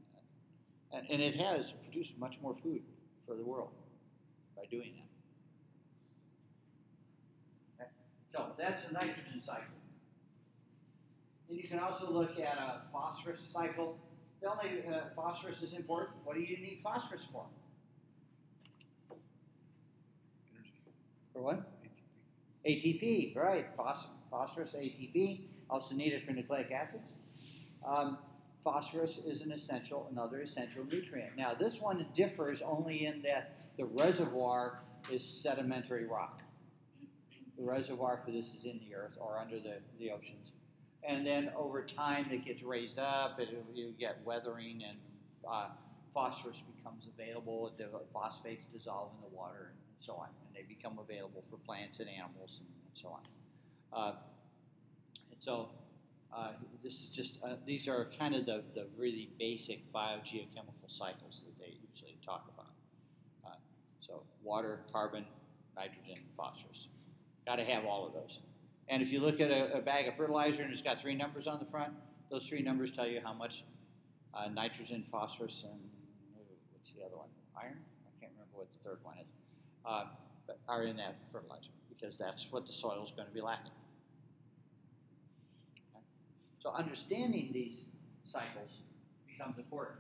and, 0.93 1.11
and 1.11 1.21
it 1.21 1.37
has 1.37 1.73
produced 1.73 2.17
much 2.19 2.39
more 2.41 2.55
food 2.55 2.81
for 3.27 3.35
the 3.37 3.43
world 3.43 3.69
by 4.57 4.65
doing 4.71 4.95
that. 7.77 7.85
Okay. 7.85 7.91
So 8.33 8.47
that's 8.57 8.89
a 8.89 8.95
nitrogen 8.95 9.43
cycle. 9.43 9.65
And 11.51 11.59
you 11.59 11.69
can 11.69 11.79
also 11.79 12.11
look 12.11 12.41
at 12.41 12.57
a 12.57 12.81
phosphorus 12.91 13.47
cycle. 13.53 13.99
The 14.41 14.49
only 14.49 14.83
uh, 14.87 15.11
phosphorus 15.15 15.63
is 15.63 15.75
important. 15.75 16.17
What 16.25 16.35
do 16.35 16.41
you 16.41 16.57
need 16.57 16.81
phosphorus 16.83 17.25
for? 17.31 17.45
For 21.37 21.43
what? 21.43 21.61
ATP, 22.67 23.35
ATP 23.35 23.37
right. 23.37 23.67
Phos- 23.77 24.07
phosphorus, 24.31 24.75
ATP. 24.75 25.43
Also 25.69 25.95
needed 25.95 26.25
for 26.25 26.33
nucleic 26.33 26.71
acids. 26.73 27.13
Um, 27.87 28.19
phosphorus 28.65 29.19
is 29.19 29.43
an 29.43 29.53
essential, 29.53 30.09
another 30.11 30.41
essential 30.41 30.85
nutrient. 30.91 31.37
Now, 31.37 31.53
this 31.55 31.81
one 31.81 32.07
differs 32.15 32.63
only 32.63 33.07
in 33.07 33.21
that 33.23 33.65
the 33.77 33.85
reservoir 33.85 34.83
is 35.11 35.25
sedimentary 35.25 36.07
rock. 36.07 36.43
The 37.59 37.65
reservoir 37.65 38.21
for 38.25 38.31
this 38.31 38.55
is 38.55 38.65
in 38.65 38.81
the 38.89 38.95
earth 38.95 39.19
or 39.21 39.39
under 39.39 39.61
the, 39.61 39.75
the 39.99 40.11
oceans. 40.11 40.53
And 41.07 41.27
then 41.27 41.51
over 41.57 41.83
time, 41.85 42.27
it 42.31 42.45
gets 42.45 42.63
raised 42.63 42.99
up, 42.99 43.39
it, 43.39 43.51
you 43.75 43.93
get 43.99 44.19
weathering, 44.25 44.83
and 44.89 44.99
uh, 45.49 45.69
phosphorus 46.15 46.57
becomes 46.77 47.07
available. 47.15 47.73
The 47.79 47.89
phosphates 48.13 48.65
dissolve 48.73 49.11
in 49.17 49.31
the 49.31 49.37
water, 49.37 49.73
and 49.73 49.86
so 50.07 50.15
on. 50.15 50.29
And 50.47 50.55
they 50.55 50.63
become 50.63 50.99
available 50.99 51.45
for 51.51 51.57
plants 51.57 52.01
and 52.01 52.09
animals, 52.09 52.61
and, 52.61 52.69
and 52.87 52.95
so 52.95 53.09
on. 53.09 53.23
Uh, 53.93 54.15
and 55.31 55.41
so 55.41 55.71
uh, 56.35 56.53
this 56.83 57.03
is 57.03 57.11
just, 57.11 57.39
uh, 57.43 57.57
these 57.67 57.89
are 57.89 58.09
kind 58.19 58.35
of 58.35 58.47
the, 58.47 58.63
the 58.75 58.87
really 58.97 59.31
basic 59.39 59.93
biogeochemical 59.93 60.89
cycles 60.89 61.43
that 61.45 61.59
they 61.59 61.75
usually 61.91 62.19
talk 62.25 62.45
about. 62.55 62.73
Uh, 63.45 63.57
so 64.01 64.23
water, 64.43 64.81
carbon, 64.93 65.25
nitrogen, 65.77 66.19
phosphorus. 66.37 66.89
Got 67.47 67.57
to 67.57 67.65
have 67.65 67.85
all 67.85 68.07
of 68.07 68.13
those. 68.13 68.39
And 68.89 69.03
if 69.03 69.13
you 69.13 69.21
look 69.21 69.41
at 69.41 69.51
a, 69.51 69.79
a, 69.79 69.81
bag 69.81 70.07
of 70.07 70.17
fertilizer 70.17 70.63
and 70.63 70.73
it's 70.73 70.83
got 70.83 71.01
three 71.01 71.15
numbers 71.15 71.47
on 71.47 71.59
the 71.59 71.65
front, 71.67 71.93
those 72.31 72.45
three 72.47 72.63
numbers 72.63 72.93
tell 72.93 73.07
you 73.07 73.21
how 73.23 73.33
much 73.33 73.65
uh, 74.35 74.49
nitrogen, 74.49 75.05
phosphorus, 75.11 75.65
and 75.65 75.81
what's 76.73 76.93
the 76.93 77.05
other 77.05 77.17
one? 77.17 77.29
Iron? 77.61 77.79
I 78.07 78.21
can't 78.21 78.33
remember 78.33 78.53
what 78.55 78.69
the 78.73 78.79
third 78.89 78.99
one 79.03 79.17
is. 79.19 79.36
Uh, 79.87 80.05
are 80.69 80.83
in 80.85 80.97
that 80.97 81.17
fertilizer 81.33 81.71
because 81.89 82.17
that's 82.19 82.47
what 82.51 82.67
the 82.67 82.73
soil 82.73 83.05
is 83.05 83.13
going 83.17 83.29
to 83.29 83.35
be 83.35 83.41
lacking. 83.41 83.73
So 86.61 86.71
understanding 86.71 87.51
these 87.53 87.87
cycles 88.25 88.71
becomes 89.29 89.59
important. 89.59 89.99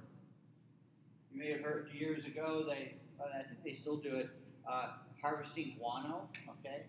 You 1.32 1.38
may 1.38 1.52
have 1.52 1.60
heard 1.60 1.90
years 1.92 2.24
ago 2.24 2.64
they, 2.66 2.94
I 3.20 3.42
think 3.44 3.62
they 3.64 3.74
still 3.74 3.96
do 3.96 4.16
it, 4.16 4.30
uh, 4.68 4.88
harvesting 5.22 5.76
guano. 5.78 6.28
Okay, 6.58 6.82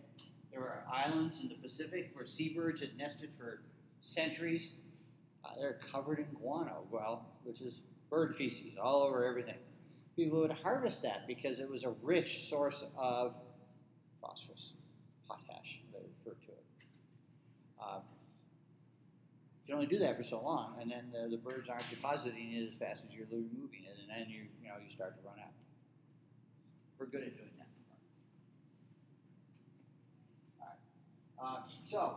there 0.51 0.61
were 0.61 0.83
islands 0.91 1.39
in 1.41 1.49
the 1.49 1.55
Pacific 1.55 2.11
where 2.13 2.25
seabirds 2.25 2.81
had 2.81 2.97
nested 2.97 3.29
for 3.37 3.61
centuries. 4.01 4.71
Uh, 5.45 5.49
they're 5.59 5.79
covered 5.91 6.19
in 6.19 6.25
guano, 6.39 6.83
well, 6.89 7.27
which 7.43 7.61
is 7.61 7.81
bird 8.09 8.35
feces 8.35 8.77
all 8.81 9.03
over 9.03 9.25
everything. 9.25 9.57
People 10.17 10.39
would 10.39 10.51
harvest 10.51 11.03
that 11.03 11.27
because 11.27 11.59
it 11.59 11.69
was 11.69 11.83
a 11.83 11.91
rich 12.01 12.49
source 12.49 12.83
of 12.97 13.35
phosphorus, 14.19 14.73
potash, 15.27 15.79
they 15.93 15.99
refer 15.99 16.35
to 16.41 16.51
it. 16.53 16.63
Uh, 17.79 17.99
you 19.61 19.67
can 19.67 19.75
only 19.75 19.85
do 19.85 19.99
that 19.99 20.17
for 20.17 20.23
so 20.23 20.41
long, 20.41 20.73
and 20.81 20.89
then 20.89 21.11
the, 21.13 21.29
the 21.29 21.37
birds 21.37 21.69
aren't 21.69 21.87
depositing 21.91 22.53
it 22.53 22.67
as 22.67 22.73
fast 22.79 23.03
as 23.07 23.15
you're 23.15 23.27
removing 23.29 23.83
it, 23.85 23.95
and 24.01 24.09
then 24.09 24.27
you 24.27 24.45
you 24.59 24.67
know 24.67 24.75
you 24.83 24.89
start 24.89 25.15
to 25.21 25.27
run 25.27 25.37
out. 25.39 25.53
We're 26.97 27.05
good 27.05 27.21
at 27.21 27.37
doing 27.37 27.51
that. 27.59 27.67
All 31.39 31.45
right. 31.45 31.57
Uh, 31.57 31.61
so 31.91 32.15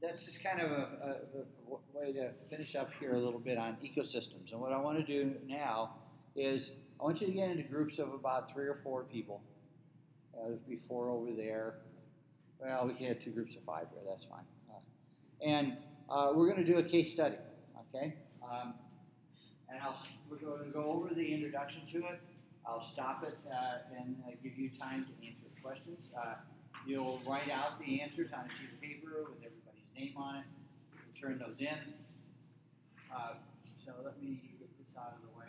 that's 0.00 0.24
just 0.24 0.42
kind 0.42 0.60
of 0.60 0.70
a, 0.70 0.74
a, 0.74 1.10
a, 1.40 1.78
way 1.94 2.12
to 2.14 2.30
finish 2.48 2.74
up 2.74 2.90
here 2.98 3.14
a 3.14 3.18
little 3.18 3.38
bit 3.38 3.58
on 3.58 3.76
ecosystems. 3.84 4.52
And 4.52 4.60
what 4.60 4.72
I 4.72 4.78
want 4.78 4.98
to 4.98 5.04
do 5.04 5.34
now 5.46 5.96
is 6.36 6.72
I 7.00 7.04
want 7.04 7.20
you 7.20 7.26
to 7.26 7.32
get 7.32 7.50
into 7.50 7.64
groups 7.64 7.98
of 7.98 8.12
about 8.12 8.52
three 8.52 8.66
or 8.66 8.76
four 8.82 9.04
people. 9.04 9.42
Uh, 10.34 10.48
there's 10.48 10.60
be 10.60 10.78
four 10.88 11.10
over 11.10 11.32
there. 11.32 11.74
Well, 12.60 12.86
we 12.86 12.94
can 12.94 13.06
have 13.06 13.20
two 13.20 13.30
groups 13.30 13.56
of 13.56 13.62
five 13.64 13.86
here. 13.92 14.00
That's 14.08 14.24
fine. 14.24 14.44
Uh, 14.70 15.44
and 15.44 15.76
uh, 16.08 16.32
we're 16.34 16.46
going 16.46 16.64
to 16.64 16.70
do 16.70 16.78
a 16.78 16.82
case 16.82 17.12
study, 17.12 17.36
okay? 17.94 18.14
Um, 18.42 18.74
and 19.68 19.80
I'll, 19.82 19.98
we're 20.30 20.36
going 20.36 20.64
to 20.64 20.70
go 20.70 20.84
over 20.84 21.12
the 21.14 21.34
introduction 21.34 21.82
to 21.92 21.98
it. 22.06 22.20
I'll 22.64 22.82
stop 22.82 23.24
it 23.24 23.36
uh, 23.50 23.98
and 23.98 24.16
uh, 24.26 24.30
give 24.42 24.56
you 24.56 24.70
time 24.78 25.04
to 25.04 25.26
answer 25.26 25.48
questions. 25.62 26.08
Uh, 26.16 26.34
you'll 26.86 27.20
write 27.26 27.50
out 27.50 27.78
the 27.84 28.00
answers 28.00 28.32
on 28.32 28.40
a 28.40 28.48
sheet 28.54 28.70
of 28.72 28.80
paper 28.80 29.24
with 29.28 29.38
everybody's 29.38 29.90
name 29.96 30.14
on 30.16 30.36
it, 30.36 30.44
turn 31.20 31.38
those 31.44 31.60
in. 31.60 31.94
So 33.84 33.92
let 34.04 34.22
me 34.22 34.40
get 34.60 34.70
this 34.78 34.96
out 34.96 35.14
of 35.16 35.22
the 35.22 35.38
way. 35.38 35.46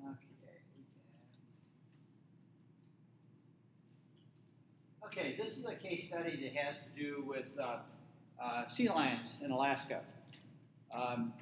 Okay, 0.00 0.26
we 0.76 0.82
can. 0.90 1.04
Okay, 5.06 5.36
this 5.38 5.56
is 5.56 5.64
a 5.66 5.74
case 5.76 6.08
study 6.08 6.36
that 6.42 6.60
has 6.60 6.80
to 6.80 6.88
do 7.00 7.22
with 7.24 7.56
uh, 7.62 7.78
uh, 8.42 8.68
sea 8.68 8.88
lions 8.88 9.38
in 9.40 9.52
Alaska. 9.52 10.00
Um, 10.92 11.32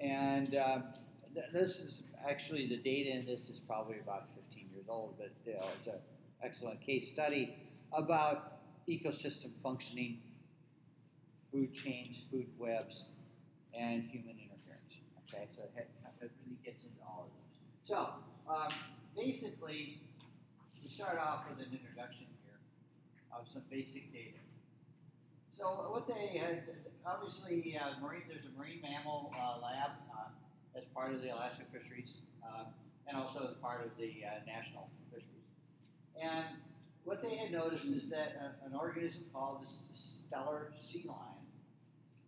and 0.00 0.56
uh, 0.56 0.78
th- 1.32 1.46
this 1.52 1.78
is 1.78 2.02
actually 2.28 2.66
the 2.66 2.78
data 2.78 3.10
in 3.10 3.24
this 3.24 3.48
is 3.48 3.60
probably 3.60 4.00
about 4.00 4.24
15 4.34 4.68
years 4.74 4.86
old, 4.88 5.14
but 5.18 5.30
you 5.46 5.54
know, 5.54 5.66
it's 5.78 5.86
an 5.86 6.00
excellent 6.42 6.80
case 6.80 7.12
study 7.12 7.54
about 7.92 8.58
ecosystem 8.88 9.52
functioning, 9.62 10.18
food 11.52 11.72
chains, 11.72 12.22
food 12.28 12.46
webs, 12.58 13.04
and 13.72 14.02
human 14.02 14.34
interference. 14.36 14.98
Okay, 15.28 15.46
so 15.54 15.62
it, 15.76 15.88
it 16.20 16.30
really 16.44 16.58
gets 16.64 16.82
into 16.82 17.00
all 17.06 17.28
of 17.28 17.30
those. 17.30 17.54
So 17.84 18.08
um, 18.52 18.72
basically, 19.16 20.00
we 20.82 20.90
start 20.90 21.18
off 21.20 21.44
with 21.48 21.64
an 21.64 21.72
introduction 21.72 22.26
of 23.32 23.48
some 23.48 23.62
basic 23.70 24.12
data. 24.12 24.38
So 25.52 25.64
what 25.90 26.08
they 26.08 26.38
had, 26.38 26.64
obviously, 27.06 27.78
uh, 27.80 28.00
marine, 28.00 28.22
there's 28.28 28.46
a 28.46 28.58
marine 28.58 28.80
mammal 28.82 29.32
uh, 29.36 29.60
lab 29.62 29.90
uh, 30.10 30.78
as 30.78 30.84
part 30.94 31.12
of 31.12 31.22
the 31.22 31.34
Alaska 31.34 31.62
fisheries, 31.72 32.14
uh, 32.42 32.64
and 33.06 33.16
also 33.16 33.48
as 33.50 33.54
part 33.60 33.84
of 33.84 33.90
the 33.98 34.24
uh, 34.24 34.40
national 34.46 34.88
fisheries. 35.10 35.28
And 36.20 36.44
what 37.04 37.22
they 37.22 37.36
had 37.36 37.52
noticed 37.52 37.86
is 37.86 38.08
that 38.10 38.36
a, 38.40 38.66
an 38.66 38.74
organism 38.74 39.24
called 39.32 39.62
the 39.62 39.66
Steller 39.66 40.70
sea 40.78 41.04
lion 41.06 41.42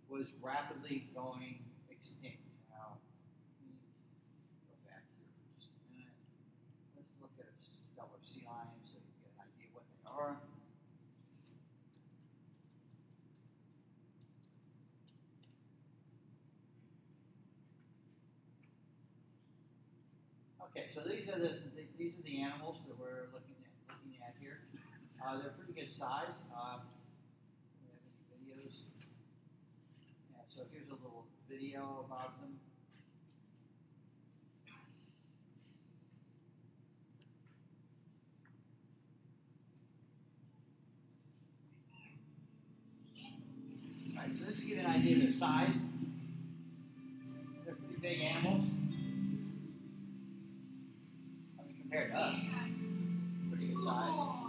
was 0.09 0.26
rapidly 0.42 1.09
going 1.14 1.59
extinct. 1.90 2.42
Now, 2.70 2.98
go 4.68 4.74
back 4.84 5.02
here 5.16 5.30
for 5.32 5.46
just 5.57 5.70
a 5.72 5.82
minute. 5.94 6.12
Let's 6.94 7.14
look 7.20 7.32
at 7.38 7.46
a 7.46 7.55
Steller 7.64 8.20
sea 8.22 8.44
lion 8.46 8.68
so 8.84 8.98
you 8.98 9.14
get 9.22 9.32
an 9.34 9.46
idea 9.48 9.72
what 9.72 9.84
they 9.88 10.11
are. 10.11 10.36
Okay, 20.76 20.84
so 20.95 21.01
these 21.01 21.28
are 21.28 21.40
the 21.40 21.51
these 21.99 22.20
are 22.20 22.22
the 22.22 22.40
animals 22.40 22.82
that 22.86 22.97
we're 22.97 23.26
looking 23.32 23.57
at 23.59 23.97
looking 23.97 24.16
at 24.22 24.34
here. 24.40 24.61
Uh, 25.20 25.38
they're 25.38 25.51
pretty 25.51 25.72
good 25.72 25.90
size. 25.90 26.45
Um, 26.55 26.82
we 27.82 27.90
have 27.90 28.55
any 28.55 28.62
videos? 28.62 28.74
Yeah, 30.30 30.42
so 30.47 30.62
here's 30.72 30.88
a 30.88 30.92
little 30.92 31.26
video 31.51 32.07
about 32.07 32.40
them. 32.40 32.61
All 44.16 44.22
right, 44.22 44.38
so 44.38 44.45
this 44.45 44.61
gives 44.61 44.70
you 44.70 44.78
an 44.78 44.86
idea 44.86 45.16
of 45.16 45.22
their 45.22 45.32
size. 45.32 45.86
They're 47.64 47.74
pretty 47.74 48.01
big 48.01 48.20
animals. 48.20 48.73
Compared 51.95 52.11
to 52.11 52.18
us, 52.18 52.45
pretty 53.51 53.68
good 53.68 53.84
size. 53.84 54.43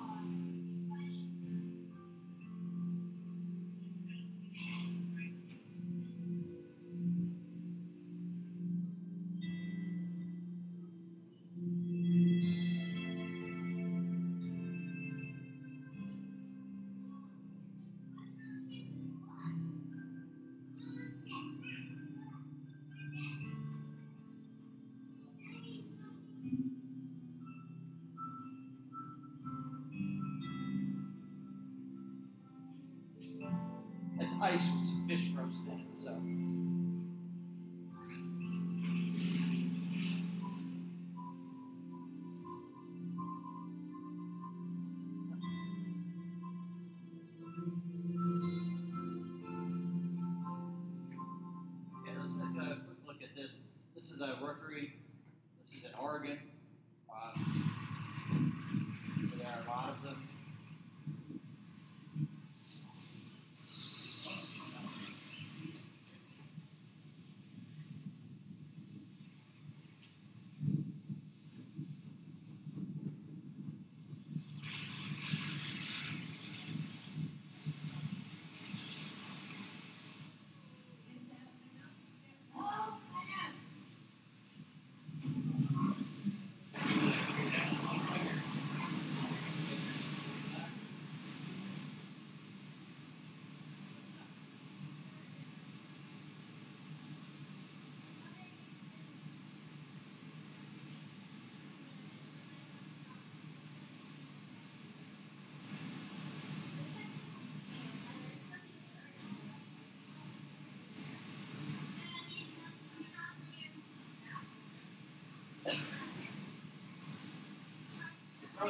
That's 34.55 34.71
with 34.71 34.87
some 34.87 35.05
fish 35.05 35.33
roasted 35.35 35.67
in 35.67 35.79
it. 35.79 35.85
So. 35.97 36.44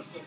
So 0.03 0.19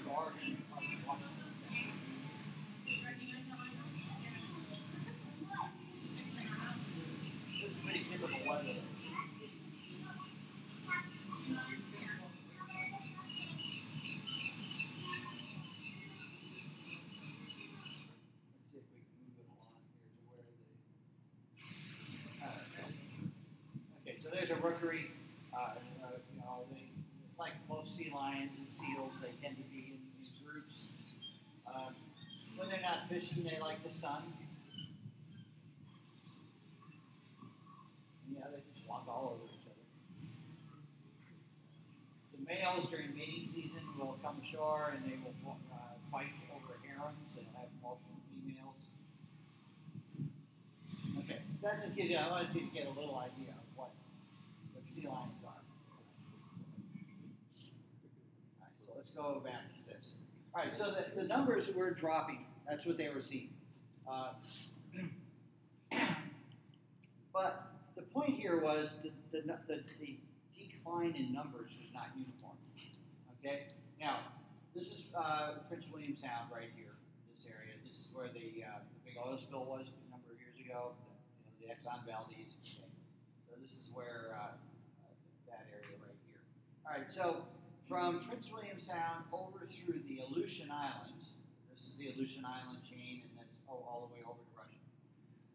there's 24.32 24.50
a 24.50 24.54
rookery 24.56 25.06
uh, 25.54 25.70
you 26.32 26.40
know, 26.40 26.64
they, 26.70 26.84
most 27.78 27.96
sea 27.96 28.10
lions 28.12 28.50
and 28.58 28.68
seals, 28.68 29.14
they 29.22 29.30
tend 29.40 29.56
to 29.56 29.62
be 29.70 29.94
in, 29.94 30.02
in 30.26 30.30
groups. 30.44 30.88
Um, 31.64 31.94
when 32.56 32.68
they're 32.68 32.82
not 32.82 33.08
fishing, 33.08 33.44
they 33.44 33.60
like 33.60 33.84
the 33.86 33.92
sun. 33.92 34.22
And, 38.26 38.36
yeah, 38.36 38.50
they 38.50 38.62
just 38.74 38.88
walk 38.88 39.04
all 39.06 39.38
over 39.38 39.46
each 39.46 39.62
other. 39.70 39.86
The 42.34 42.42
males 42.44 42.90
during 42.90 43.14
mating 43.14 43.46
season 43.46 43.82
will 43.96 44.18
come 44.24 44.42
ashore 44.42 44.94
and 44.96 45.04
they 45.04 45.16
will 45.22 45.56
uh, 45.70 45.76
fight 46.10 46.34
over 46.50 46.74
herons 46.82 47.36
and 47.38 47.46
have 47.54 47.70
multiple 47.80 48.18
females. 48.42 48.74
Okay, 51.22 51.38
that 51.62 51.82
just 51.82 51.94
gives 51.94 52.10
you, 52.10 52.16
I 52.16 52.28
wanted 52.28 52.54
you 52.54 52.66
to 52.66 52.74
get 52.74 52.86
a 52.86 52.90
little 52.98 53.18
idea 53.18 53.54
of 53.54 53.66
what, 53.76 53.90
what 54.74 54.82
sea 54.88 55.06
lions 55.06 55.38
are. 55.46 55.62
Alright, 58.58 58.74
so 58.84 58.92
let's 58.96 59.07
go 59.18 59.42
back 59.44 59.68
to 59.74 59.92
this. 59.92 60.16
Alright, 60.54 60.76
so 60.76 60.92
the, 60.92 61.20
the 61.20 61.26
numbers 61.26 61.74
were 61.74 61.90
dropping. 61.90 62.46
That's 62.68 62.86
what 62.86 62.96
they 62.96 63.08
were 63.08 63.20
seeing. 63.20 63.50
Uh, 64.10 64.30
but 67.32 67.72
the 67.96 68.02
point 68.02 68.38
here 68.38 68.60
was 68.60 69.00
the, 69.02 69.10
the, 69.32 69.42
the, 69.66 69.82
the 70.00 70.16
decline 70.56 71.14
in 71.16 71.32
numbers 71.32 71.74
was 71.80 71.90
not 71.92 72.06
uniform. 72.16 72.56
Okay? 73.38 73.66
Now, 74.00 74.18
this 74.74 74.86
is 74.92 75.04
uh, 75.16 75.62
Prince 75.68 75.86
William 75.92 76.16
Sound 76.16 76.50
right 76.52 76.70
here, 76.76 76.94
this 77.34 77.46
area. 77.46 77.74
This 77.84 77.98
is 77.98 78.08
where 78.12 78.28
the, 78.28 78.62
uh, 78.62 78.82
the 78.86 79.00
big 79.04 79.14
oil 79.18 79.38
spill 79.38 79.64
was 79.64 79.86
a 79.90 80.10
number 80.10 80.30
of 80.30 80.38
years 80.38 80.54
ago, 80.58 80.94
the, 81.58 81.66
you 81.66 81.68
know, 81.68 81.74
Exxon 81.74 82.06
Valdez. 82.06 82.54
Okay. 82.62 82.86
So 83.46 83.58
this 83.62 83.72
is 83.72 83.90
where 83.92 84.38
uh, 84.38 84.54
that 85.46 85.66
area 85.74 85.98
right 85.98 86.18
here. 86.30 86.42
All 86.86 86.94
right, 86.94 87.10
so 87.10 87.46
from 87.88 88.20
Prince 88.28 88.52
William 88.52 88.78
Sound 88.78 89.24
over 89.32 89.64
through 89.64 90.00
the 90.06 90.20
Aleutian 90.20 90.70
Islands, 90.70 91.32
this 91.72 91.84
is 91.86 91.94
the 91.98 92.12
Aleutian 92.12 92.44
Island 92.44 92.84
chain, 92.84 93.22
and 93.24 93.30
that's 93.38 93.54
oh, 93.66 93.82
all 93.88 94.08
the 94.08 94.14
way 94.14 94.20
over 94.26 94.36
to 94.36 94.52
Russia. 94.52 94.76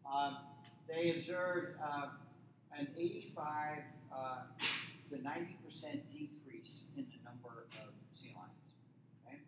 Um, 0.02 0.38
they 0.88 1.14
observed 1.16 1.78
uh, 1.80 2.08
an 2.76 2.88
85 2.98 3.78
uh, 4.12 4.36
to 5.10 5.22
90 5.22 5.58
percent 5.64 6.02
decrease 6.10 6.86
in 6.96 7.06
the 7.06 7.22
number 7.22 7.68
of 7.70 7.88
sea 8.18 8.34
lions. 8.34 8.66
Okay? 9.24 9.38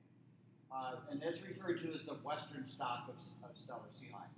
Uh, 0.70 1.10
and 1.10 1.20
that's 1.20 1.42
referred 1.42 1.82
to 1.82 1.92
as 1.92 2.04
the 2.04 2.14
western 2.22 2.64
stock 2.64 3.08
of, 3.08 3.16
of 3.42 3.56
Steller 3.56 3.90
sea 3.92 4.10
lions. 4.12 4.30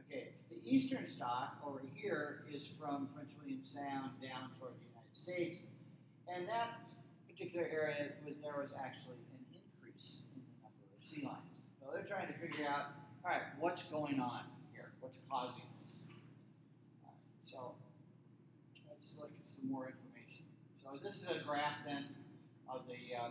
Okay, 0.00 0.34
the 0.50 0.58
eastern 0.64 1.06
stock 1.06 1.58
over 1.64 1.80
here 1.94 2.44
is 2.52 2.66
from 2.66 3.08
Prince 3.14 3.30
William 3.38 3.60
Sound 3.64 4.10
down 4.20 4.50
toward 4.58 4.72
the 4.74 4.86
United 4.90 5.14
States, 5.14 5.58
and 6.28 6.48
that 6.48 6.80
particular 7.36 7.68
area 7.68 8.16
was 8.24 8.34
there 8.40 8.56
was 8.56 8.72
actually 8.72 9.20
an 9.36 9.44
increase 9.52 10.24
in 10.32 10.40
the 10.40 10.64
number 10.64 10.88
of 10.88 11.04
sea 11.04 11.20
lions. 11.20 11.52
So 11.76 11.92
they're 11.92 12.08
trying 12.08 12.32
to 12.32 12.38
figure 12.40 12.64
out, 12.64 12.96
all 13.24 13.30
right, 13.30 13.52
what's 13.60 13.84
going 13.84 14.20
on 14.20 14.48
here? 14.72 14.88
What's 15.00 15.18
causing 15.28 15.68
this? 15.84 16.08
Right, 17.04 17.12
so 17.44 17.76
let's 18.88 19.12
look 19.20 19.28
at 19.36 19.44
some 19.52 19.68
more 19.70 19.92
information. 19.92 20.48
So 20.80 20.96
this 21.02 21.20
is 21.20 21.28
a 21.28 21.44
graph 21.44 21.84
then 21.84 22.08
of 22.72 22.88
the 22.88 22.96
uh, 23.12 23.30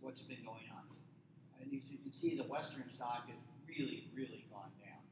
what's 0.00 0.22
been 0.22 0.42
going 0.42 0.66
on, 0.74 0.82
and 1.62 1.72
you, 1.72 1.80
you 1.88 1.98
can 2.02 2.12
see 2.12 2.36
the 2.36 2.44
western 2.50 2.90
stock 2.90 3.30
has 3.30 3.38
really, 3.68 4.10
really 4.14 4.44
gone 4.50 4.74
down. 4.82 5.02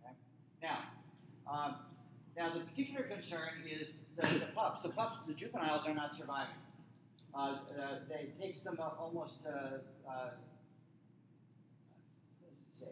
Okay? 0.00 0.16
Now, 0.62 0.96
um, 1.44 1.76
now 2.36 2.52
the 2.52 2.60
particular 2.60 3.04
concern 3.04 3.68
is 3.68 3.92
the, 4.16 4.26
the 4.40 4.46
pups. 4.54 4.80
The 4.80 4.88
pups, 4.88 5.18
the 5.26 5.34
juveniles, 5.34 5.86
are 5.86 5.94
not 5.94 6.14
surviving. 6.14 6.56
Uh, 7.36 7.58
uh, 7.78 7.96
it 8.18 8.40
takes 8.40 8.62
them 8.62 8.78
uh, 8.80 8.88
almost 8.98 9.40
uh, 9.46 9.78
say? 12.70 12.86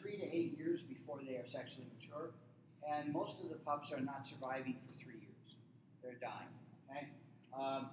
Three 0.00 0.16
to 0.18 0.24
eight 0.24 0.58
years 0.58 0.82
before 0.82 1.20
they 1.26 1.36
are 1.36 1.46
sexually 1.46 1.86
mature, 1.96 2.30
and 2.86 3.12
most 3.12 3.36
of 3.42 3.48
the 3.48 3.56
pups 3.56 3.92
are 3.92 4.00
not 4.00 4.26
surviving 4.26 4.76
for 4.84 4.92
three 5.02 5.14
years. 5.14 5.56
They're 6.02 6.18
dying. 6.20 6.50
Okay, 6.90 7.08
um, 7.58 7.88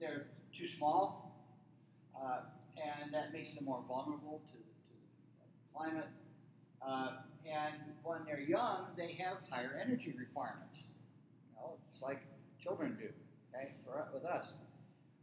they're 0.00 0.26
too 0.56 0.66
small, 0.66 1.36
and 2.20 3.12
that 3.12 3.32
makes 3.32 3.54
them 3.54 3.66
more 3.66 3.84
vulnerable 3.86 4.40
to, 4.46 4.58
to 4.58 4.94
the 4.94 5.78
climate. 5.78 6.08
Uh, 6.84 7.10
and 7.46 7.74
when 8.02 8.20
they're 8.26 8.40
young, 8.40 8.86
they 8.96 9.12
have 9.12 9.36
higher 9.50 9.78
energy 9.80 10.14
requirements. 10.18 10.84
You 11.50 11.60
know, 11.60 11.74
it's 11.92 12.02
like 12.02 12.20
children 12.62 12.96
do. 12.98 13.08
Okay, 13.54 13.70
for 13.84 14.08
with 14.14 14.24
us. 14.24 14.46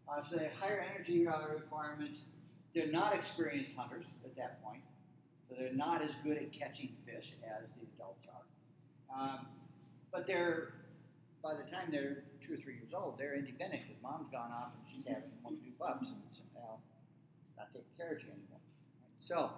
Uh, 0.08 0.24
so 0.24 0.38
they 0.38 0.44
have 0.46 0.54
higher 0.54 0.86
energy 0.94 1.28
uh, 1.28 1.54
requirements. 1.54 2.26
They're 2.74 2.92
not 2.92 3.14
experienced 3.14 3.72
hunters 3.76 4.06
at 4.24 4.36
that 4.38 4.64
point, 4.64 4.82
so 5.50 5.56
they're 5.60 5.74
not 5.74 6.02
as 6.02 6.16
good 6.24 6.38
at 6.38 6.52
catching 6.54 6.96
fish 7.06 7.34
as 7.44 7.68
the 7.76 7.88
adults 7.96 8.26
are. 8.28 9.20
Um, 9.20 9.48
but 10.12 10.26
they're, 10.26 10.74
by 11.44 11.54
the 11.56 11.64
time 11.70 11.90
they're 11.92 12.24
two 12.46 12.54
or 12.54 12.58
three 12.58 12.76
years 12.76 12.94
old, 12.94 13.18
they're 13.18 13.36
independent 13.36 13.84
because 13.84 14.02
mom's 14.02 14.30
gone 14.32 14.52
off 14.52 14.72
and 14.78 14.86
she's 14.88 15.06
having 15.08 15.30
one 15.42 15.58
two 15.58 15.72
pups 15.80 16.08
and 16.10 16.22
somehow 16.32 16.78
not 17.58 17.68
taking 17.74 17.92
care 17.98 18.14
of 18.16 18.22
you 18.24 18.30
anymore. 18.32 18.64
So, 19.20 19.52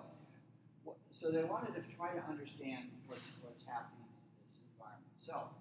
so 1.12 1.30
they 1.30 1.44
wanted 1.44 1.76
to 1.76 1.84
try 1.96 2.14
to 2.14 2.24
understand 2.26 2.90
what's, 3.06 3.22
what's 3.42 3.62
happening 3.68 4.02
in 4.02 4.50
this 4.50 4.58
environment. 4.74 5.14
So, 5.20 5.54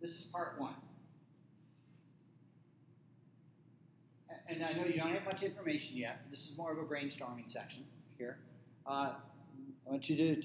this 0.00 0.12
is 0.12 0.22
part 0.30 0.60
one. 0.60 0.74
And 4.48 4.64
I 4.64 4.72
know 4.72 4.84
you 4.84 4.98
don't 4.98 5.12
have 5.12 5.24
much 5.24 5.42
information 5.42 5.96
yet. 5.96 6.20
This 6.30 6.48
is 6.48 6.56
more 6.56 6.72
of 6.72 6.78
a 6.78 6.82
brainstorming 6.82 7.50
section 7.50 7.84
here. 8.18 8.38
Uh, 8.86 9.12
I 9.86 9.90
want 9.90 10.08
you 10.08 10.16
to 10.16 10.42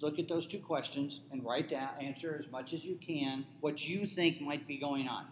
look 0.00 0.18
at 0.18 0.28
those 0.28 0.46
two 0.46 0.58
questions 0.58 1.20
and 1.32 1.44
write 1.44 1.70
down, 1.70 1.90
answer 2.00 2.40
as 2.44 2.50
much 2.50 2.72
as 2.72 2.84
you 2.84 2.96
can 2.96 3.44
what 3.60 3.86
you 3.86 4.06
think 4.06 4.40
might 4.40 4.66
be 4.66 4.78
going 4.78 5.08
on, 5.08 5.26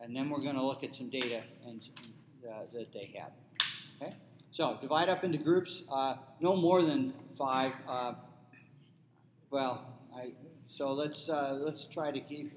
and 0.00 0.14
then 0.14 0.30
we're 0.30 0.40
going 0.40 0.54
to 0.54 0.64
look 0.64 0.84
at 0.84 0.94
some 0.94 1.08
data 1.10 1.42
and 1.66 1.82
uh, 2.48 2.62
that 2.72 2.92
they 2.92 3.12
have. 3.18 3.32
Okay. 4.00 4.14
So 4.52 4.78
divide 4.80 5.08
up 5.08 5.24
into 5.24 5.38
groups, 5.38 5.82
uh, 5.92 6.16
no 6.40 6.56
more 6.56 6.82
than 6.82 7.12
five. 7.36 7.72
Uh, 7.88 8.14
well, 9.50 9.86
I, 10.14 10.32
so 10.68 10.92
let's 10.92 11.28
uh, 11.28 11.58
let's 11.60 11.84
try 11.84 12.10
to 12.10 12.20
keep 12.20 12.52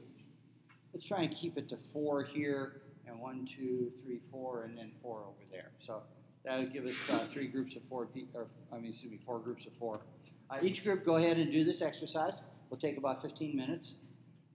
let's 0.93 1.05
try 1.05 1.21
and 1.21 1.35
keep 1.35 1.57
it 1.57 1.69
to 1.69 1.77
four 1.77 2.23
here 2.23 2.80
and 3.07 3.19
one, 3.19 3.47
two, 3.57 3.91
three, 4.03 4.19
four, 4.31 4.63
and 4.63 4.77
then 4.77 4.91
four 5.01 5.19
over 5.19 5.45
there. 5.51 5.71
So 5.85 6.01
that 6.45 6.59
would 6.59 6.73
give 6.73 6.85
us 6.85 6.95
uh, 7.09 7.25
three 7.31 7.47
groups 7.47 7.75
of 7.75 7.83
four, 7.83 8.07
or 8.33 8.47
I 8.71 8.77
mean, 8.77 8.91
excuse 8.91 9.11
me, 9.11 9.19
four 9.25 9.39
groups 9.39 9.65
of 9.65 9.73
four. 9.73 10.01
Uh, 10.49 10.57
each 10.61 10.83
group, 10.83 11.05
go 11.05 11.15
ahead 11.15 11.37
and 11.37 11.51
do 11.51 11.63
this 11.63 11.81
exercise. 11.81 12.41
We'll 12.69 12.79
take 12.79 12.97
about 12.97 13.21
15 13.21 13.55
minutes, 13.55 13.93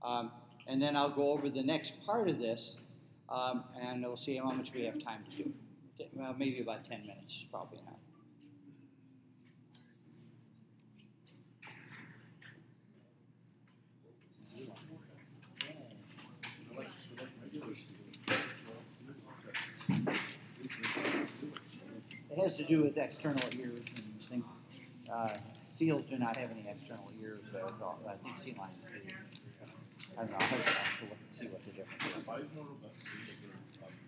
um, 0.02 0.30
and 0.66 0.80
then 0.80 0.96
I'll 0.96 1.14
go 1.14 1.30
over 1.30 1.48
the 1.48 1.62
next 1.62 2.04
part 2.04 2.28
of 2.28 2.38
this, 2.38 2.78
um, 3.28 3.64
and 3.80 4.02
we'll 4.02 4.16
see 4.16 4.36
how 4.36 4.50
much 4.50 4.72
we 4.72 4.84
have 4.84 5.02
time 5.02 5.24
to 5.30 5.44
do. 5.44 5.52
Well, 6.14 6.34
maybe 6.38 6.60
about 6.60 6.84
10 6.88 7.02
minutes, 7.02 7.44
probably 7.50 7.78
enough. 7.78 7.95
It 22.36 22.42
has 22.42 22.54
to 22.56 22.64
do 22.64 22.82
with 22.82 22.98
external 22.98 23.42
ears 23.58 23.94
and 23.96 24.20
things. 24.20 24.44
Uh, 25.10 25.28
seals 25.64 26.04
do 26.04 26.18
not 26.18 26.36
have 26.36 26.50
any 26.50 26.68
external 26.68 27.10
ears. 27.22 27.48
Though, 27.50 27.72
I 28.06 28.16
think 28.22 28.36
sea 28.38 28.54
lions 28.58 28.76
do. 28.92 29.14
I 30.18 30.20
don't 30.20 30.30
know. 30.30 30.36
I'll 30.38 30.46
have 30.46 30.98
to 30.98 31.04
look 31.04 31.16
and 31.16 31.30
see 31.30 31.46
what 31.46 31.62
the 31.64 31.70
difference 31.70 32.04
is. 32.04 32.26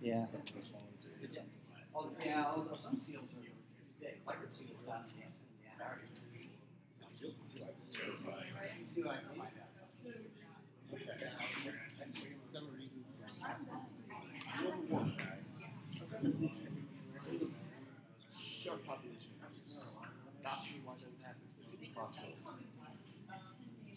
Yeah. 0.02 0.26
Yeah, 2.22 2.44
although 2.54 2.76
some 2.76 2.98
seals 2.98 3.24
are 3.24 3.40
big. 3.98 4.20
Leopard 4.26 4.52
seals 4.52 4.82
down 4.86 5.04
in 5.16 5.22
Antarctica. 5.72 6.20
See 8.92 9.02
what 9.02 9.14
I 9.14 9.18
can 9.20 9.32
find 9.38 9.56
out. 9.56 9.72
Several 12.44 12.72
reasons 12.72 13.08
for 13.16 13.24
shark 18.68 18.84
population. 18.84 19.32
Not 20.44 20.60
sure 20.64 20.80
why 20.84 20.94
doesn't 21.00 21.22
happen. 21.22 21.48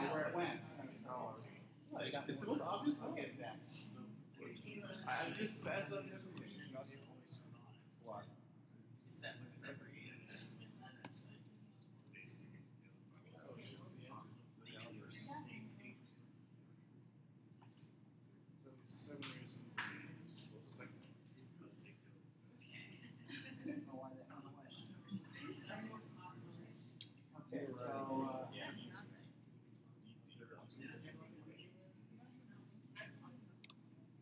fascinating. 0.00 0.12
Where 0.12 0.26
it 0.28 0.34
went. 0.34 0.60
It's 2.28 2.40
the 2.40 2.46
most 2.46 2.62
obvious 2.62 2.98
one. 3.00 3.14
I 5.06 5.30
just 5.38 5.64
spazzed 5.64 5.92
up. 5.92 6.04
Why? 8.04 8.22
So 18.64 18.70
seven 18.96 19.22
reasons. 19.40 19.66
Okay, 27.52 27.66
so, 27.76 28.28
uh, 28.30 28.46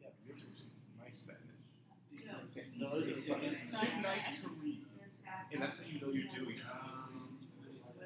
Yeah, 0.01 0.09
yours 0.27 0.43
is 0.43 0.67
nice 0.99 1.19
Spanish. 1.19 1.59
Okay, 2.81 2.91
so 2.91 2.91
those 2.91 3.09
are 3.09 3.15
the 3.15 3.29
But 3.29 3.43
it's 3.45 3.81
too 3.81 4.01
nice 4.03 4.43
to 4.43 4.49
read. 4.63 4.81
And 5.53 5.63
that's 5.63 5.81
how 5.81 5.87
you 5.87 6.01
know 6.01 6.13
you're 6.13 6.45
doing 6.45 6.57
it. 6.57 6.63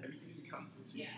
Have 0.02 0.10
you 0.12 0.18
seen 0.18 0.34
the 0.42 0.48
Constitution? 0.48 1.08